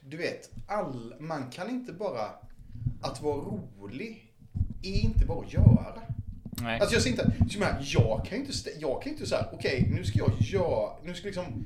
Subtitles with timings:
[0.00, 2.30] du vet, all, man kan inte bara,
[3.02, 4.32] att vara rolig
[4.82, 6.02] är inte bara att göra.
[6.62, 6.80] Nej.
[6.80, 9.88] Alltså jag ser inte, som här, jag kan ju inte, jag kan inte säga, okej
[9.96, 11.64] nu ska jag göra, nu ska liksom,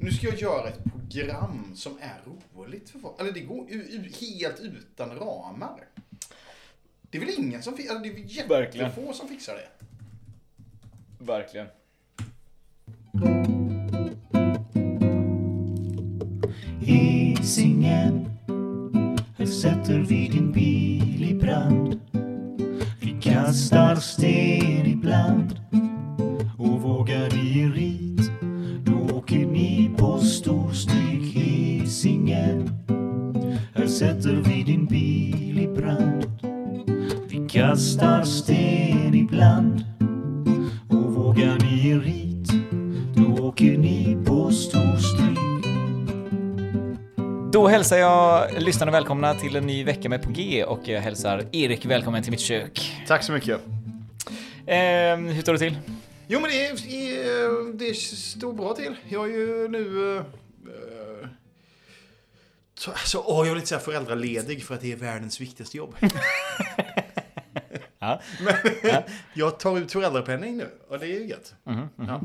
[0.00, 2.20] nu ska jag göra ett program som är
[2.54, 3.20] roligt för folk.
[3.20, 5.88] Eller det går u, u, helt utan ramar.
[7.10, 8.86] Det är väl ingen som, fi- eller det är väl Verkligen.
[8.88, 9.68] jättefå som fixar det.
[11.24, 11.66] Verkligen.
[17.40, 18.26] Hisingen
[19.38, 22.00] Här sätter vi din bil i brand.
[23.00, 25.60] Vi kastar sten ibland
[26.58, 28.30] Och vågar i rit.
[28.84, 32.70] Då åker ni på storstryk Hisingen
[33.74, 36.26] Här sätter vi din bil i brand.
[37.28, 39.69] Vi kastar sten ibland.
[47.80, 51.84] Hälsar jag lyssnarna välkomna till en ny vecka med på G och jag hälsar Erik
[51.86, 53.02] välkommen till mitt kök.
[53.06, 53.60] Tack så mycket.
[54.66, 54.76] Eh,
[55.16, 55.78] hur står det till?
[56.28, 58.94] Jo men det, är- det står bra till.
[59.08, 60.10] Jag är ju nu...
[60.16, 61.28] eh, eh,
[62.78, 65.94] så- Alltså, åh, jag vill inte säga föräldraledig för att det är världens viktigaste jobb.
[68.02, 68.20] Ja.
[68.82, 69.02] Men
[69.34, 71.54] jag tar ut föräldrapenning nu och det är ju gött.
[71.96, 72.20] Ja.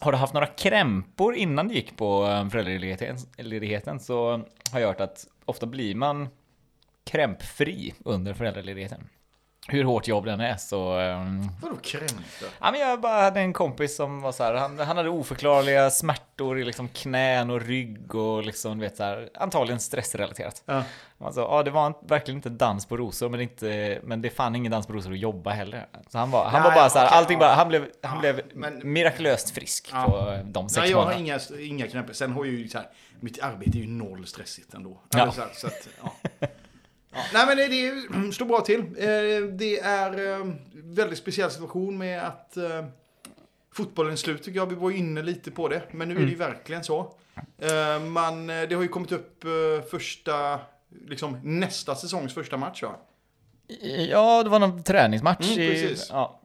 [0.00, 5.00] Har du haft några krämpor innan du gick på eh, föräldraledigheten så har jag hört
[5.00, 6.28] att ofta blir man
[7.04, 9.08] krämpfri under föräldraledigheten.
[9.68, 10.98] Hur hårt jobb den är så...
[10.98, 12.48] ehm, Vadå krämpor?
[12.60, 15.90] Ja, men jag bara hade en kompis som var så här, han, han hade oförklarliga
[15.90, 20.62] smärtor i liksom knän och rygg och liksom, du vet så här, antagligen stressrelaterat.
[20.66, 20.82] Ja.
[21.18, 24.56] Alltså, ja, det var en, verkligen inte dans på rosor, men, inte, men det fann
[24.56, 25.86] ingen dans på rosor att jobba heller.
[26.08, 28.14] Så han var, han Nej, var bara så här, okej, allting bara, han blev, han
[28.14, 30.04] Ja, blev men- mirakulöst frisk Ja.
[30.04, 31.40] på de sex Nej, jag har månaderna.
[31.58, 32.12] inga, inga krämpor.
[32.12, 32.88] Sen har jag ju så här,
[33.20, 35.00] mitt arbete är ju noll stressigt ändå.
[35.10, 35.18] Ja.
[35.22, 36.12] Eller Så, här, så att, ja.
[37.12, 37.18] Ja.
[37.34, 38.80] Nej men det, det står bra till.
[38.80, 42.84] Eh, Det är eh, väldigt speciell situation med att eh,
[43.74, 44.66] fotbollen är slut tycker jag.
[44.66, 45.82] Vi var inne lite på det.
[45.90, 47.14] Men nu är det ju verkligen så.
[48.08, 49.44] Man, det har ju kommit upp
[49.90, 50.60] första,
[51.08, 52.96] liksom nästa säsongs första match va?
[54.10, 55.50] Ja, det var någon träningsmatch.
[55.56, 56.08] Mm, i, precis.
[56.10, 56.40] ja,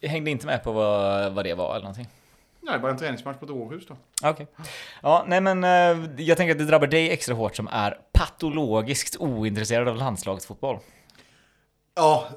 [0.00, 2.08] jag hängde inte med på vad, vad det var eller någonting.
[2.66, 3.96] Nej, bara en träningsmatch på ett Århus då.
[4.22, 4.46] Okej.
[5.02, 9.16] Ja, nej men eh, jag tänker att det drabbar dig extra hårt som är patologiskt
[9.16, 10.78] ointresserad av landslagsfotboll.
[11.94, 12.28] Ja,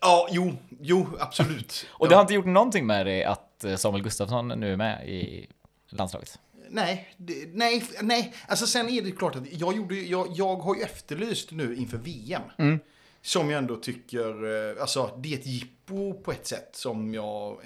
[0.00, 1.86] ja jo, jo, absolut.
[1.92, 5.08] Och det har inte gjort någonting med dig att eh, Samuel Gustafsson nu är med
[5.08, 5.46] i
[5.88, 6.38] landslaget?
[6.68, 7.14] Nej,
[7.52, 8.34] nej, nej.
[8.46, 11.98] Alltså sen är det klart att jag, gjorde, jag, jag har ju efterlyst nu inför
[11.98, 12.42] VM.
[12.58, 12.78] Mm.
[13.22, 14.28] Som jag ändå tycker,
[14.70, 17.58] eh, alltså det är ett jippo på ett sätt som jag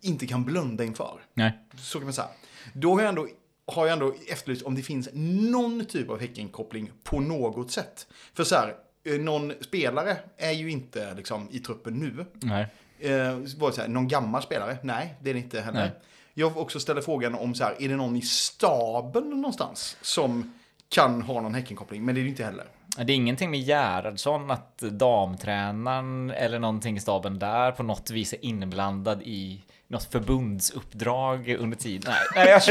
[0.00, 1.20] inte kan blunda inför.
[1.34, 1.58] Nej.
[1.76, 2.28] Så kan man säga.
[2.72, 3.28] Då har jag ändå,
[3.66, 8.06] har jag ändå efterlyst om det finns någon typ av Häckenkoppling på något sätt.
[8.34, 8.74] För så här,
[9.04, 12.26] eh, någon spelare är ju inte liksom i truppen nu.
[12.32, 12.66] Nej.
[12.98, 14.78] Eh, var så här, någon gammal spelare?
[14.82, 15.80] Nej, det är det inte heller.
[15.80, 15.92] Nej.
[16.34, 20.52] Jag också ställer frågan om så här, är det någon i staben någonstans som
[20.88, 22.04] kan ha någon Häckenkoppling?
[22.04, 22.66] Men det är det inte heller.
[22.96, 28.32] Det är ingenting med Gerhardsson att damtränaren eller någonting i staben där på något vis
[28.32, 32.14] är inblandad i något förbundsuppdrag under tiden.
[32.34, 32.62] Nej, jag,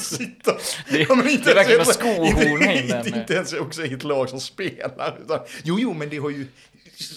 [0.00, 0.52] Sitta.
[0.88, 4.04] Det- Ja, men inte det att skohorna in inte, inte, inte ens också i ett
[4.04, 5.18] lag som spelar.
[5.24, 6.46] Utan, jo, jo, men det har ju...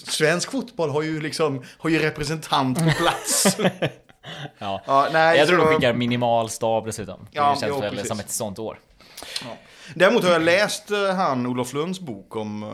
[0.06, 3.56] Svensk fotboll har ju liksom har ju representant på plats.
[4.58, 4.82] ja.
[4.86, 7.26] ja, nej, Jag tror så- de skickar minimal stab dessutom.
[7.30, 8.08] Ja, det känns jo, väl precis.
[8.08, 8.78] som ett sånt år.
[9.44, 9.56] Ja.
[9.94, 12.70] Däremot har jag läst eh, han Olof Lunds bok om uh,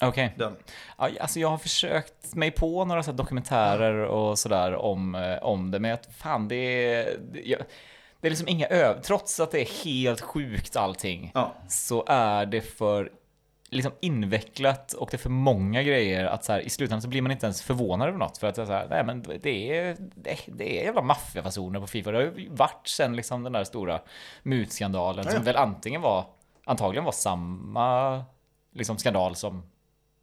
[0.00, 0.34] Okej.
[0.38, 0.56] Den.
[0.98, 5.70] Ja, alltså jag har försökt mig på några så dokumentärer och sådär om, eh, om
[5.70, 6.56] det, men jag, fan det
[6.94, 7.18] är...
[7.32, 7.60] Det, jag,
[8.20, 9.00] det är liksom inga öv...
[9.02, 11.52] Trots att det är helt sjukt allting, Ja.
[11.68, 13.10] så är det för
[13.70, 17.22] liksom invecklat och det är för många grejer att så här, i slutändan så blir
[17.22, 20.38] man inte ens förvånad över något för att så här, nej men det är, det,
[20.46, 22.10] det är jävla maffiafasoner på Fifa.
[22.10, 24.00] Det har ju varit sen liksom den där stora
[24.42, 25.44] mutskandalen Ja, som ja.
[25.44, 26.24] väl antingen var,
[26.64, 28.24] antagligen var samma
[28.72, 29.62] liksom skandal som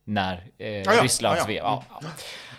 [0.03, 1.03] när eh, ja.
[1.03, 1.63] Rysslands Ja, VM.
[1.65, 1.83] ja.
[1.89, 2.09] Ja, ja.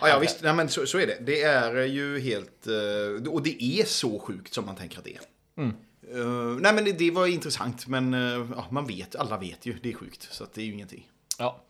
[0.01, 0.41] Ja, ja visst.
[0.43, 1.17] Nej, men så, så är det.
[1.21, 2.67] Det är ju helt...
[2.67, 5.21] eh, och det är så sjukt som man tänker att det är.
[5.57, 5.75] Mm.
[6.13, 7.87] Eh, nej, men det, det var intressant.
[7.87, 8.13] Men
[8.55, 9.73] ja, man vet, alla vet ju.
[9.83, 10.27] Det är sjukt.
[10.31, 11.07] Så det är ju ingenting.
[11.39, 11.63] Ja.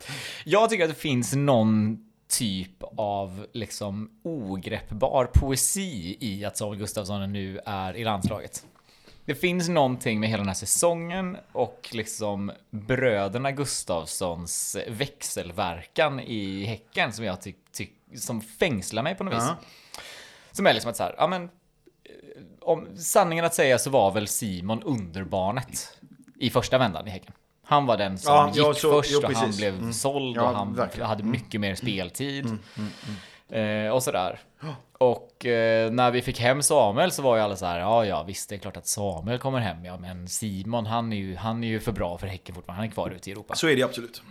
[0.45, 1.98] Jag tycker att det finns någon
[2.30, 8.66] typ av liksom ogreppbar poesi i att Samuel Gustafsson nu är i landslaget.
[9.25, 17.13] Det finns någonting med hela den här säsongen och liksom bröderna Gustafssons växelverkan i Häcken
[17.13, 19.44] som jag tycker som fängslar mig på något vis.
[19.44, 19.56] Ja.
[20.51, 21.50] Som är liksom att så här, ja men eh,
[22.62, 25.98] om sanningen att säga så var väl Simon underbarnet
[26.39, 27.33] i första vändan i Häcken.
[27.68, 29.94] Han var den som Ja, gick så- först jo, och han blev Mm.
[29.94, 31.07] såld Ja, och han verkligen.
[31.10, 31.31] hade Mm.
[31.31, 32.57] mycket mer speltid.
[33.50, 34.39] Eh, och sådär.
[34.97, 38.24] Och eh, när vi fick hem Samuel så var ju alla så här, ja ja
[38.24, 41.63] visst det är klart att Samuel kommer hem, ja men Simon han är ju, han
[41.63, 43.56] är ju för bra för Häcken fortfarande, han är kvar ute i Europa.
[43.56, 44.21] Så är det absolut.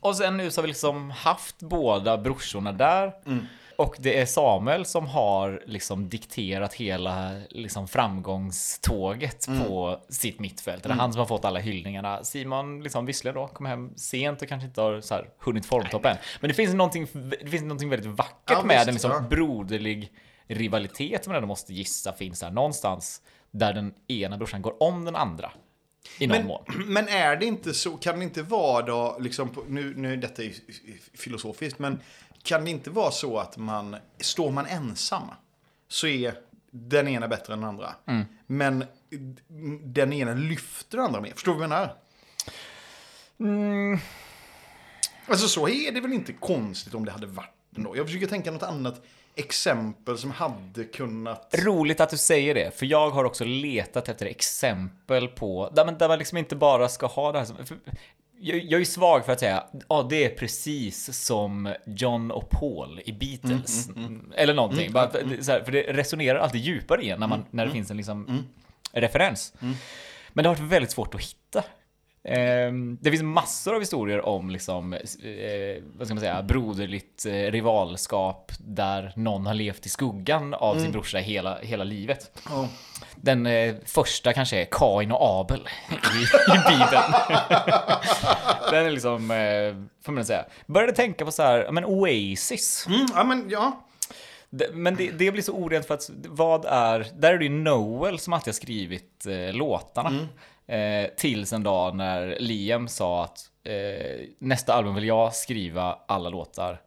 [0.00, 3.12] Och sen nu så har vi liksom haft båda brorsorna där.
[3.26, 3.46] Mm.
[3.78, 9.62] Och det är Samuel som har liksom dikterat hela liksom framgångståget Mm.
[9.62, 10.82] på sitt mittfält.
[10.82, 12.24] Det är han som har fått alla hyllningarna.
[12.24, 16.10] Simon, liksom visserligen då, kom hem sent och kanske inte har så här hunnit formtoppa
[16.10, 16.16] än.
[16.40, 17.06] Men det finns någonting,
[17.42, 19.20] det finns någonting väldigt vackert Ja, med visst, en liksom ja.
[19.20, 20.12] broderlig
[20.48, 23.22] rivalitet som man ändå måste gissa finns där någonstans.
[23.50, 25.52] Där den ena brorsan går om den andra.
[26.18, 26.64] I någon Men, mån.
[26.86, 30.52] men är det inte så, kan det inte vara då, liksom, nu, nu detta är
[31.18, 32.00] filosofiskt, men
[32.46, 35.30] kan det inte vara så att man, står man ensam,
[35.88, 36.34] så är
[36.70, 37.94] den ena bättre än den andra.
[38.06, 38.24] Mm.
[38.46, 38.84] Men
[39.82, 41.32] den ena lyfter den andra mer.
[41.32, 41.94] Förstår du vad jag menar?
[43.40, 43.98] Mm.
[45.26, 47.96] Alltså så är det väl inte konstigt om det hade varit ändå.
[47.96, 49.02] Jag försöker tänka något annat
[49.34, 51.54] exempel som hade kunnat...
[51.58, 55.98] Roligt att du säger det, för jag har också letat efter exempel på, där man,
[55.98, 57.56] där man liksom inte bara ska ha det här som,
[58.40, 63.00] jag, jag är svag för att säga, ja det är precis som John och Paul
[63.04, 63.88] i Beatles.
[64.34, 67.26] Eller någonting, bara för, det- så här, för det resonerar alltid djupare i en när,
[67.26, 68.44] man, när det finns en liksom
[68.92, 69.54] referens.
[70.32, 71.64] Men det har varit väldigt svårt att hitta.
[72.28, 75.00] Ehm, det finns massor av historier om liksom, eh,
[75.96, 80.92] vad ska man säga, broderligt eh, rivalskap där någon har levt i skuggan av sin
[80.92, 82.40] brorsa hela, hela livet.
[82.48, 82.68] Ja.
[83.16, 86.22] Den eh, första kanske är Kain och Abel i,
[86.54, 87.12] i Bibeln.
[88.70, 89.28] Den är liksom,
[90.02, 90.44] får man säga.
[90.66, 92.86] Började tänka på så här, men Oasis.
[92.88, 93.82] Mm, ja, men ja.
[94.72, 98.18] Men det, det blir så orent för att vad är, där är det ju Noel
[98.18, 100.28] som alltid har skrivit eh, låtarna.
[100.68, 106.28] Eh, tills en dag när Liam sa att eh, nästa album vill jag skriva alla
[106.28, 106.80] låtar.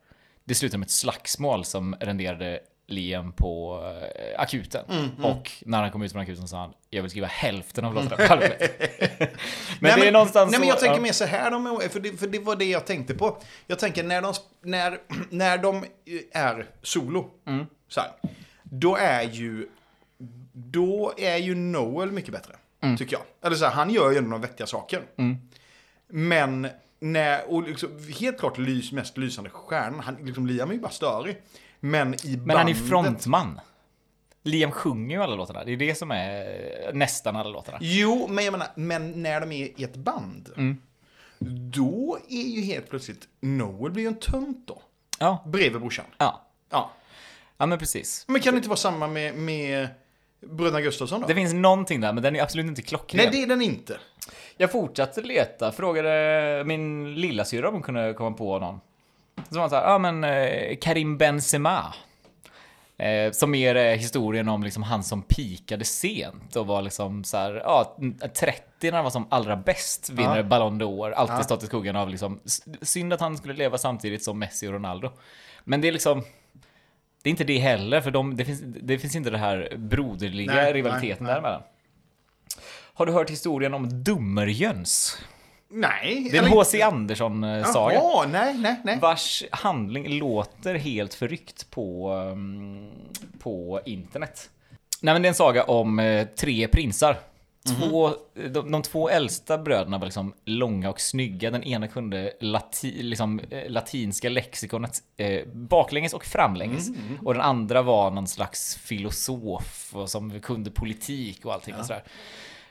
[0.44, 3.82] Det slutade med ett slagsmål som renderade Liam på
[4.16, 4.86] eh, akuten.
[5.24, 8.28] Och när han kom ut från akuten sa han, jag vill skriva hälften av låtarna
[8.28, 8.60] på albumet.
[9.20, 9.30] men
[9.80, 11.02] nej, det är någonstans Nej, men så- jag tänker ja.
[11.02, 13.38] mer så här, de, för, det, för det var det jag tänkte på.
[13.68, 14.98] Jag tänker när de, när,
[15.30, 15.86] när de
[16.32, 17.66] är solo, Mm.
[17.88, 18.10] så här,
[18.64, 19.68] då är ju
[20.54, 22.98] då är ju Noel mycket bättre, Mm.
[22.98, 23.24] tycker jag.
[23.42, 25.02] Eller så här, han gör ju ändå några vettiga saker.
[26.08, 26.68] Men,
[27.00, 27.90] när, och liksom,
[28.20, 31.42] helt klart lys, mest lysande stjärnan, han, liksom, Liam är ju bara störig.
[31.80, 33.60] Men i Men han är bandet- frontman.
[34.44, 35.64] Liam sjunger ju alla låtarna.
[35.64, 37.78] Det är det som är nästan alla låtarna.
[37.82, 40.78] Jo, men jag menar, men när de är i ett band, Mm.
[41.72, 44.82] då är ju helt plötsligt Noel blir ju en tönt då.
[45.20, 46.06] Ja, Bredvid brorsan.
[46.18, 46.46] ja.
[46.70, 46.92] Ja.
[47.58, 48.26] Ja men precis.
[48.28, 49.88] Men kan det inte vara samma med, med
[50.42, 51.28] bröderna Gustafsson då?
[51.28, 53.24] Det finns någonting där, men den är absolut inte klockren.
[53.24, 53.98] Nej, det är den inte.
[54.58, 58.80] Jag fortsatte leta, frågade min lilla syra om hon kunde komma på någon.
[59.50, 61.94] Så var såhär, ja men eh, Karim Benzema.
[62.98, 67.38] Eh, som mer är historien om liksom han som pikade sent och var liksom så
[67.38, 67.98] här, ja,
[68.40, 70.44] 30 när han var som allra bäst, vinner Ja.
[70.44, 71.44] Ballon d'Or, alltid Ja.
[71.44, 72.40] stått i skuggan av liksom,
[72.82, 75.10] synd att han skulle leva samtidigt som Messi och Ronaldo.
[75.64, 76.24] Men det är liksom,
[77.30, 80.54] det är inte det heller, för de, det, finns, det finns inte det här broderliga
[80.54, 81.62] Nej, rivaliteten nej, däremellan.
[82.94, 85.18] Har du hört historien om Dummerjöns?
[85.70, 86.28] Nej.
[86.32, 86.82] Det är en H.C.
[86.82, 87.96] Andersson-saga.
[87.96, 89.00] Jaha, nej, nej, nej.
[89.02, 92.92] Vars handling låter helt förryckt på, um,
[93.40, 94.50] på internet.
[95.02, 97.18] Nej men det är en saga om eh, tre prinsar.
[97.68, 101.52] Två, de, de två äldsta bröderna var liksom långa och snygga.
[101.52, 106.90] Den ena kunde lati, liksom, eh, latinska lexikonet eh, baklänges och framlänges.
[107.26, 112.04] Och den andra var någon slags filosof och som kunde politik och allting och sådär.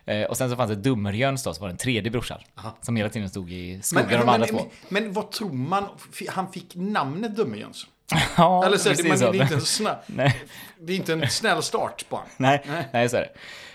[0.05, 2.41] Eh, och sen så fanns det Dummerjöns då, som var den tredje brorsan.
[2.83, 4.71] Som hela tiden stod i skuggan av de andra men, två.
[4.89, 5.85] men vad tror man?
[6.29, 7.87] Han fick namnet Dummerjöns.
[8.37, 9.43] Ja, Eller så, är det, precis men det, är så.
[9.43, 10.43] inte en snäll, Nej.
[10.81, 12.31] det är inte en snäll start på honom.
[12.37, 13.31] Nej, nej så är det.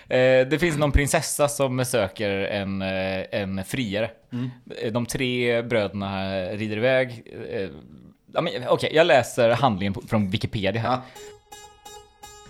[0.08, 4.10] Eh, det finns någon prinsessa som söker en, eh, en friare.
[4.82, 7.22] Eh, De tre bröderna rider iväg.
[8.68, 10.88] Okej, jag läser handlingen från Wikipedia här.
[10.90, 11.02] Ja.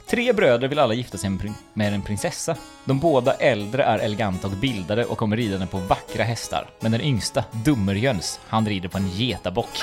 [0.06, 1.30] Tre bröder vill alla gifta sig
[1.72, 2.56] med en prinsessa.
[2.84, 6.68] De båda äldre är eleganta och bildade och kommer ridande på vackra hästar.
[6.80, 9.80] Men den yngsta, Dummerjöns, han rider på en getabock.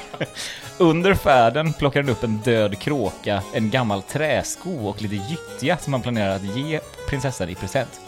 [0.78, 5.92] Under färden plockar han upp en död kråka, en gammal träsko och lite gyttja som
[5.92, 8.00] han planerar att ge prinsessan i present.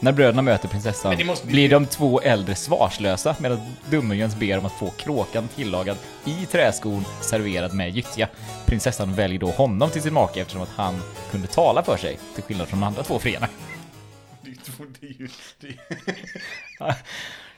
[0.00, 3.60] När bröderna möter prinsessan måste bli- blir de två äldre svarslösa medan
[3.90, 8.28] Dummerjöns ber om att få kråkan tillagad i träskon serverad med gyttja.
[8.66, 12.42] Prinsessan väljer då honom till sin make eftersom att han kunde tala för sig, till
[12.44, 13.48] skillnad från de andra två friarna.
[14.42, 14.50] Det,
[15.06, 15.28] är- ju...
[15.60, 15.66] Det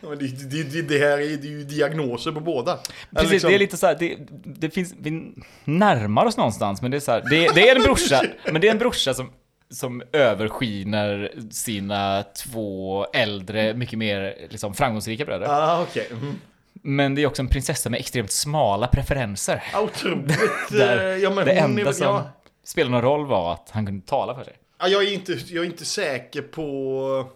[0.01, 2.73] det, det, det, här är, det är ju diagnoser på båda.
[2.73, 2.83] Eller
[3.15, 5.33] Precis, liksom- det är lite så här, det, det finns, vi
[5.65, 8.67] närmar oss någonstans, men det är så här, det, det är en brorsa, men det
[8.69, 9.31] är en brorsa som,
[9.71, 15.47] som överskiner sina två äldre, mycket mer liksom, framgångsrika bröder.
[15.51, 16.09] Ah, okej.
[16.11, 16.35] Mm.
[16.73, 19.63] Men det är också en prinsessa med extremt smala preferenser.
[19.83, 20.39] Otroligt.
[20.71, 22.31] Där, eh, ja, men det hon är, enda som ja,
[22.65, 24.55] spelade någon roll var att han kunde tala för sig.
[24.79, 27.29] ja, jag, är inte, jag är inte säker på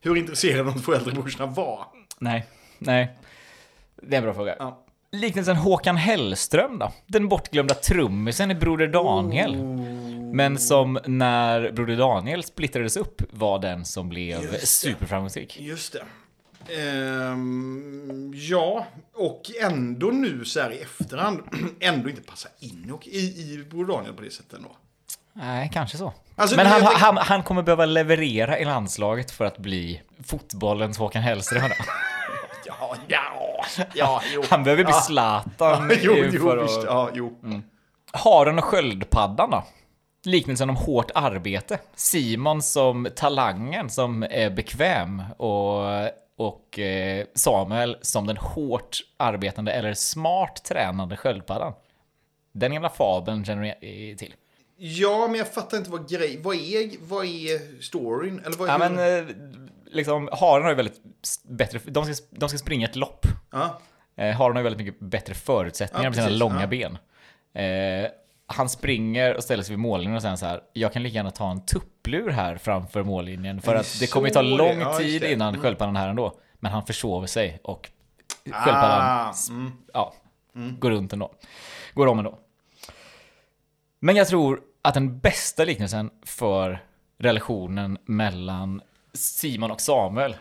[0.00, 1.86] hur intresserade de två äldre brorsorna var.
[2.18, 2.46] Nej,
[2.78, 3.16] nej.
[4.02, 4.56] Det är en bra fråga.
[4.58, 4.84] Ja.
[5.12, 6.92] Liknelsen Håkan Hellström då?
[7.06, 9.56] Den bortglömda trummisen i Broder Daniel.
[10.32, 14.66] Men som när Broder Daniel splittrades upp var den som blev Just det.
[14.66, 15.56] superframgångsrik.
[15.60, 16.02] Just det.
[16.80, 21.40] Ehm, ja, och ändå nu så här i efterhand
[21.80, 24.68] ändå inte passa in och i, i Broder Daniel på det sättet ändå.
[25.32, 26.12] Nej, kanske så.
[26.36, 31.22] Alltså, Men han, han, han kommer behöva leverera i landslaget för att bli fotbollens Håkan
[31.22, 31.62] Hellström.
[32.66, 34.42] Ja, ja, ja, jo.
[34.50, 35.00] Han behöver bli Ja.
[35.00, 36.84] Zlatan Ja, jo, jo, att...
[36.84, 37.38] Ja, jo.
[38.12, 39.64] Haren och sköldpaddan då?
[40.24, 41.78] Liknelsen om hårt arbete.
[41.94, 45.84] Simon som talangen som är bekväm och,
[46.36, 51.72] och eh, Samuel som den hårt arbetande eller smart tränande sköldpaddan.
[52.52, 54.34] Den gamla fabeln känner du till.
[54.76, 56.40] Ja, men jag fattar inte vad grej...
[56.42, 58.40] Vad är, vad är storyn?
[58.44, 59.34] Eller vad är Ja men eh,
[59.90, 61.00] liksom, haren har ju väldigt
[61.42, 63.26] bättre, de ska, de ska springa ett lopp.
[63.50, 63.80] Ja.
[64.16, 66.66] Eh, haren har ju väldigt mycket bättre förutsättningar Ja, med sina långa ja.
[66.66, 66.98] ben.
[67.54, 68.10] Eh,
[68.52, 71.30] han springer och ställer sig vid mållinjen och säger så här, jag kan lika gärna
[71.30, 75.24] ta en tupplur här framför mållinjen för att det kommer ju ta lång ja, tid
[75.24, 75.60] innan Mm.
[75.60, 76.36] sköldpaddan är här ändå.
[76.54, 77.90] Men han försover sig och
[78.44, 79.72] sköldpaddan Ah, mm.
[79.92, 80.14] ja,
[80.54, 81.32] går runt ändå.
[81.94, 82.38] Går om ändå.
[84.00, 86.84] Men jag tror att den bästa liknelsen för
[87.18, 90.36] relationen mellan Simon och Samuel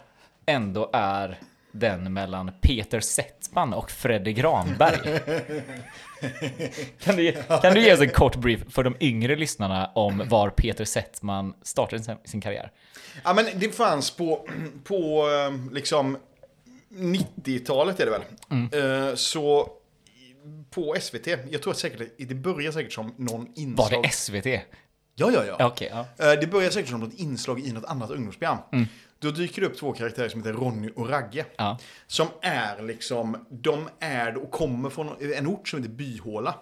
[0.45, 1.39] ändå är
[1.71, 5.19] den mellan Peter Settman och Freddy Granberg.
[6.99, 10.23] kan, du, ge- kan du ge oss en kort brief för de yngre lyssnarna om
[10.29, 12.71] var Peter Settman startade sin, sin karriär?
[13.23, 14.47] Ja, men det fanns på,
[14.83, 16.17] på eh, liksom
[16.93, 18.21] 90-talet är det väl.
[18.51, 19.07] Mm.
[19.09, 19.69] Eh, Så
[20.69, 24.03] på SVT, jag tror att säkert det börjar säkert som någon Var inslag.
[24.03, 24.45] det SVT?
[25.15, 25.65] Ja, ja, ja.
[25.67, 26.25] Okej, ja.
[26.31, 28.57] Eh, Det börjar säkert som något inslag i något annat ungdomsprogram.
[29.21, 31.45] Då dyker det upp två karaktärer som heter Ronny och Ragge.
[31.55, 31.77] Ja.
[32.07, 36.55] Som är liksom, de är och kommer från en ort som heter Byhåla.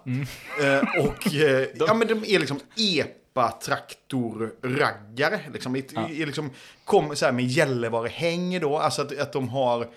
[0.62, 5.40] Eh, och eh, ja, men de är liksom epa-traktor-raggare.
[5.52, 6.50] Liksom, är liksom,
[6.84, 9.88] kommer så här med Gällivare-häng då, alltså att, att de har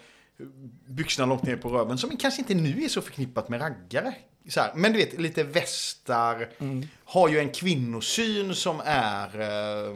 [0.88, 4.14] byxorna långt ner på röven, som kanske inte nu är så förknippat med raggare.
[4.50, 6.50] Så här, men du vet, lite västar,
[7.06, 9.40] har ju en kvinnosyn som är...
[9.40, 9.96] Eh,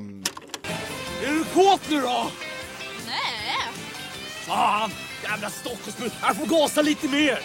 [1.23, 2.27] Är du kåt nu då?
[4.47, 4.91] Fan!
[5.23, 6.13] Jävla Stockholmsbuss!
[6.21, 7.39] Jag får gasa lite mer!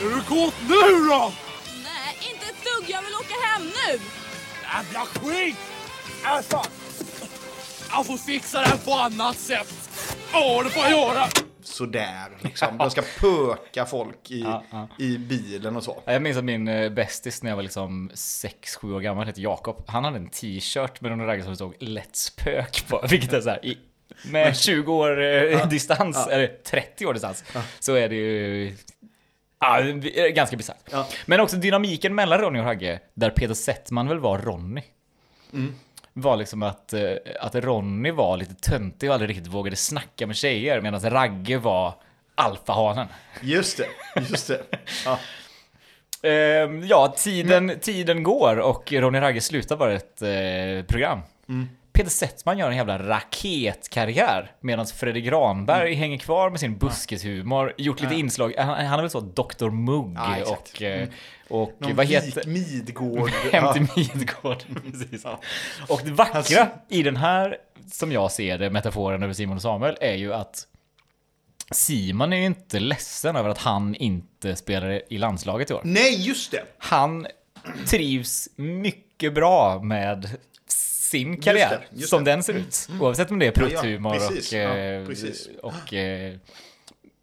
[0.00, 1.32] Är du kåt nu då?
[1.84, 2.90] Nej, inte ett dugg.
[2.90, 4.00] Jag vill åka hem nu.
[4.62, 5.56] Jävla skit!
[6.50, 6.66] Fan.
[7.90, 9.74] Jag får fixa det här på annat sätt.
[10.32, 11.28] Ja, det får jag göra.
[11.70, 12.78] Sådär, liksom.
[12.78, 14.88] De ska pöka folk i, Ja, ja.
[14.98, 16.02] i bilen och så.
[16.04, 19.40] Ja, Jag minns att min eh, bästis när jag var liksom 6-7 år gammal hette
[19.40, 19.84] Jakob.
[19.86, 23.04] Han hade en t-shirt med någon raggar som stod Let's Pök på.
[23.10, 23.78] Vilket är så här, i,
[24.30, 27.44] med 20 år eh, distans, eller 30 år distans,
[27.80, 28.76] så är det ju
[29.60, 29.80] ja,
[30.34, 30.88] ganska bisarrt.
[30.90, 31.08] Ja.
[31.26, 34.82] Men också dynamiken mellan Ronny och Ragge, där Peter Settman väl var Ronny.
[36.12, 40.36] Var liksom att, eh, att Ronny var lite töntig och aldrig riktigt vågade snacka med
[40.36, 41.94] tjejer medan Ragge var
[42.34, 43.06] alfahanen.
[43.42, 43.86] Just det,
[44.30, 44.62] just det.
[45.04, 45.18] Ja.
[46.22, 51.20] Ehm, ja, tiden, tiden går och Ronny Ragge slutar vara ett eh, program.
[51.92, 57.74] Peter Settman gör en jävla raketkarriär medan Fredrik Granberg hänger kvar med sin buskishumor.
[57.78, 59.70] Gjort lite inslag, han, han är väl så Dr.
[59.70, 60.74] Mugg exakt.
[60.74, 61.08] och, eh,
[61.48, 62.46] och Någon vad heter...
[62.46, 63.30] Midgård.
[63.52, 64.58] Hem till Midgård.
[64.84, 65.24] Precis.
[65.88, 67.56] Och det vackra i den här,
[67.92, 70.66] som jag ser det, metaforen över Simon och Samuel, är ju att
[71.70, 75.80] Simon är ju inte ledsen över att han inte spelar i landslaget i år.
[75.84, 76.62] Nej, just det.
[76.78, 77.26] Han
[77.86, 80.36] trivs mycket bra med
[81.10, 82.30] sin karriär, det, just som det.
[82.30, 82.88] den ser ut.
[83.00, 84.52] Oavsett om det är Ja, ja, prutthumor precis.
[84.52, 84.58] och...
[84.58, 85.48] Ja, eh, precis.
[85.62, 86.36] och eh,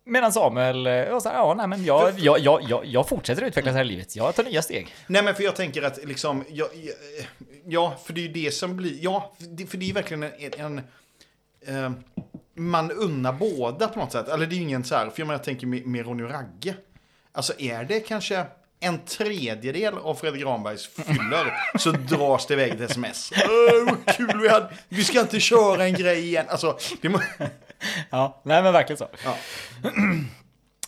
[0.03, 3.41] Medan Samuel, eh, var så här, ja, nej, men jag, jag, jag, jag, jag fortsätter
[3.41, 4.15] utvecklas här i livet.
[4.15, 4.95] Jag tar nya steg.
[5.07, 6.93] Nej, men för jag tänker att liksom, ja, ja,
[7.65, 10.31] ja för det är ju det som blir, ja, för det, för är verkligen en,
[10.57, 10.81] en
[11.67, 11.91] eh,
[12.55, 14.27] man unnar båda på något sätt.
[14.27, 16.23] Eller det är ju ingen så här, för jag, menar, jag tänker med, med Ronny
[16.23, 16.75] och Ragge.
[17.31, 18.45] Alltså är det kanske,
[18.79, 23.31] en tredjedel av Fredrik Granbergs fyller så dras det iväg ett sms.
[23.85, 24.69] Vad kul vi hade.
[24.89, 26.45] Vi ska inte köra en grej igen.
[26.49, 27.19] Alltså, det må...
[28.09, 29.07] Ja, nej men verkligen så.
[29.23, 29.37] Ja.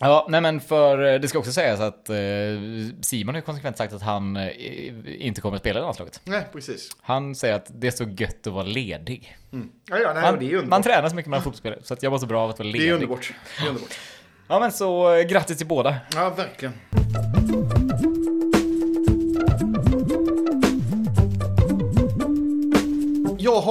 [0.01, 2.15] Ja, nej men för eh, det ska också sägas att eh,
[3.01, 4.49] Simon har konsekvent sagt att han eh,
[5.25, 6.21] inte kommer att spela i landslaget.
[6.23, 6.89] Nej, precis.
[7.01, 9.37] Han säger att det är så gött att vara ledig.
[9.51, 10.69] Ja, ja, nej, Man, det är underbart.
[10.69, 12.67] man tränar så mycket med fotbollsspelare, så att jag var så bra av att vara
[12.67, 12.89] det ledig.
[12.89, 13.33] är underbart.
[13.57, 13.93] Det är underbart.
[14.47, 15.95] Ja men så grattis till båda.
[16.15, 16.73] Ja, verkligen.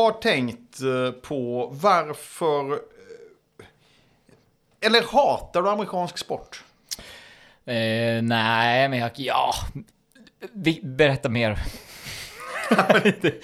[0.02, 2.72] Har tänkt eh, på varför...
[2.72, 2.78] eh,
[4.80, 6.64] Eller hatar du amerikansk sport?
[7.64, 9.54] Eh, nej, men jag, ja.
[10.52, 11.58] Vi, berätta mer.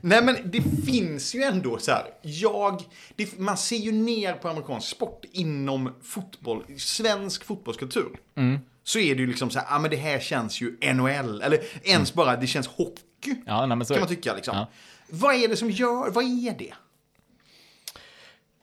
[0.00, 2.82] Nej men det finns ju ändå så här, jag,
[3.16, 8.08] det, man ser ju ner på amerikansk sport inom fotboll, svensk fotbollskultur.
[8.84, 11.60] Så är det ju liksom så här, ja men det här känns ju NHL, eller
[11.82, 13.34] ens bara det känns hockey.
[13.46, 14.56] Ja, nej, kan man tycka liksom.
[14.56, 14.66] Ja.
[15.10, 16.72] Vad är det som gör, vad är det?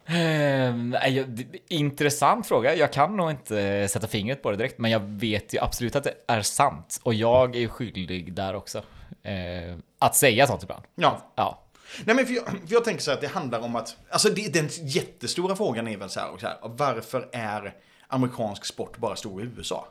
[0.07, 1.25] Eh,
[1.67, 2.75] intressant fråga.
[2.75, 6.03] Jag kan nog inte sätta fingret på det direkt, men jag vet ju absolut att
[6.03, 6.99] det är sant.
[7.03, 8.77] Och jag är skyldig där också.
[9.23, 10.83] Eh, att säga sånt ibland.
[10.95, 11.31] Ja.
[11.35, 11.61] Ja.
[12.05, 14.29] Nej men för jag, för jag tänker så här att det handlar om att, alltså
[14.29, 17.73] det, den jättestora frågan är väl så här, och så här varför är
[18.07, 19.87] amerikansk sport bara stor i USA?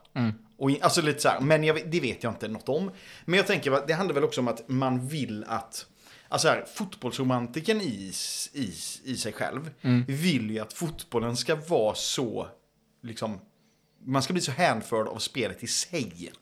[0.58, 2.90] Och, i- alltså lite så här, men jag, det vet jag inte något om.
[3.24, 5.86] Men jag tänker, att det handlar väl också om att man vill att,
[6.34, 8.12] alltså här, fotbollsromantiken i,
[8.52, 8.72] i,
[9.04, 9.70] i sig själv
[10.06, 12.48] vill ju att fotbollen ska vara så,
[13.02, 13.40] liksom,
[14.06, 16.32] man ska bli så hänförd av spelet i sig.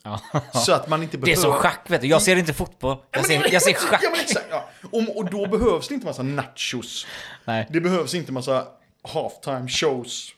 [0.54, 1.42] Så att man inte Det är behöver...
[1.42, 2.06] som schack, vet du.
[2.06, 2.96] Jag ser inte fotboll.
[3.10, 4.00] Jag Ja, ser, jag ser schack.
[4.02, 4.46] Ja, exakt.
[4.50, 4.68] Ja.
[4.90, 7.06] Och, och då behövs det inte massa nachos.
[7.44, 7.66] Nej.
[7.70, 8.66] Det behövs inte massa
[9.02, 10.34] halftime shows.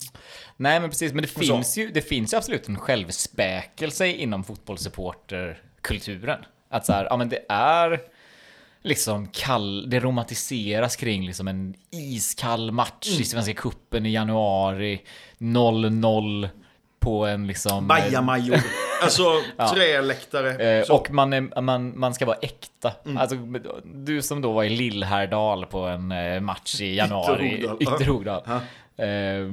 [0.57, 1.13] Nej, men precis.
[1.13, 6.45] Men det finns, ju, det finns ju absolut en självspäkelse inom fotbollssupporterkulturen.
[6.71, 8.01] Att så här, ja men det är
[8.85, 13.21] liksom kall, det romantiseras kring liksom en iskall match Mm.
[13.23, 15.01] i Svenska Kuppen i januari,
[15.39, 16.49] 0-0
[17.01, 17.89] på en liksom...
[17.89, 18.61] Bajamajor.
[19.03, 19.25] Alltså
[19.75, 20.79] träläktare.
[20.81, 22.93] Eh, och man, är, man, man ska vara äkta.
[23.05, 23.19] Mm.
[23.19, 23.37] Alltså,
[23.85, 27.69] du som då var i Lillhärdal på en eh, match i januari.
[27.81, 28.43] Ytterhogdal.
[28.97, 29.51] Eh,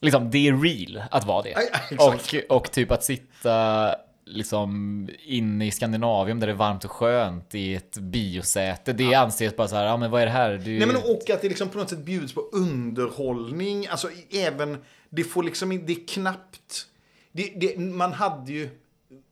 [0.00, 1.50] liksom, det är real att vara det.
[1.50, 1.78] Ja, ja,
[2.12, 2.44] exakt.
[2.48, 3.94] och, och typ att sitta
[4.30, 8.92] liksom inne i Skandinavien där det är varmt och skönt i ett biosäte.
[8.92, 10.52] Det anses bara så här, ja men vad är det här?
[10.52, 13.86] Du, Nej men och att det liksom på något sätt bjuds på underhållning.
[13.86, 14.78] Alltså även,
[15.10, 16.86] det får liksom det är knappt.
[17.32, 18.70] Det, det, man hade ju,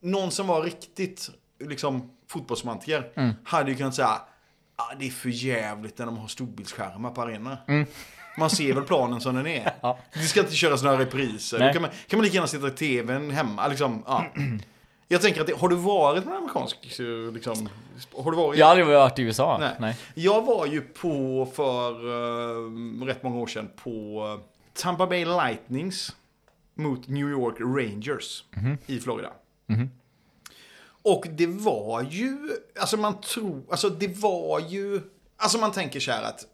[0.00, 1.30] någon som var riktigt
[1.64, 3.34] liksom fotbollsromantiker Mm.
[3.44, 4.20] hade ju kunnat säga
[4.76, 7.58] ah, det är för jävligt när de har storbildsskärmar på arenorna.
[7.68, 7.86] Mm.
[8.38, 9.74] Man ser väl planen som den är.
[9.80, 9.98] Ja.
[10.12, 11.72] Det ska inte köras några repriser.
[11.72, 13.68] Kan man, kan man lika gärna sitta i tvn hemma.
[13.68, 14.26] Liksom, ja.
[15.10, 16.76] Jag tänker att, det, har du varit på en amerikansk,
[17.32, 17.68] liksom,
[18.16, 18.58] har du varit?
[18.58, 19.56] Jag har aldrig varit i USA.
[19.60, 19.76] Nej.
[19.80, 19.96] Nej.
[20.14, 26.16] Jag var ju på för uh, rätt många år sedan på eh, Tampa Bay Lightnings
[26.74, 28.44] mot New York Rangers
[28.86, 29.32] i Florida.
[31.02, 32.38] Och det var ju,
[32.80, 35.00] alltså man tror, alltså det var ju,
[35.36, 36.46] alltså man tänker så här att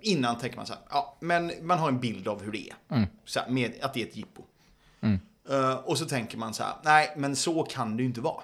[0.00, 3.06] innan tänker man så här, ja men man har en bild av hur det är.
[3.24, 4.42] Så här, med att det är ett jippo.
[5.50, 8.42] Eh, och så tänker man så här, nej men så kan det ju inte vara.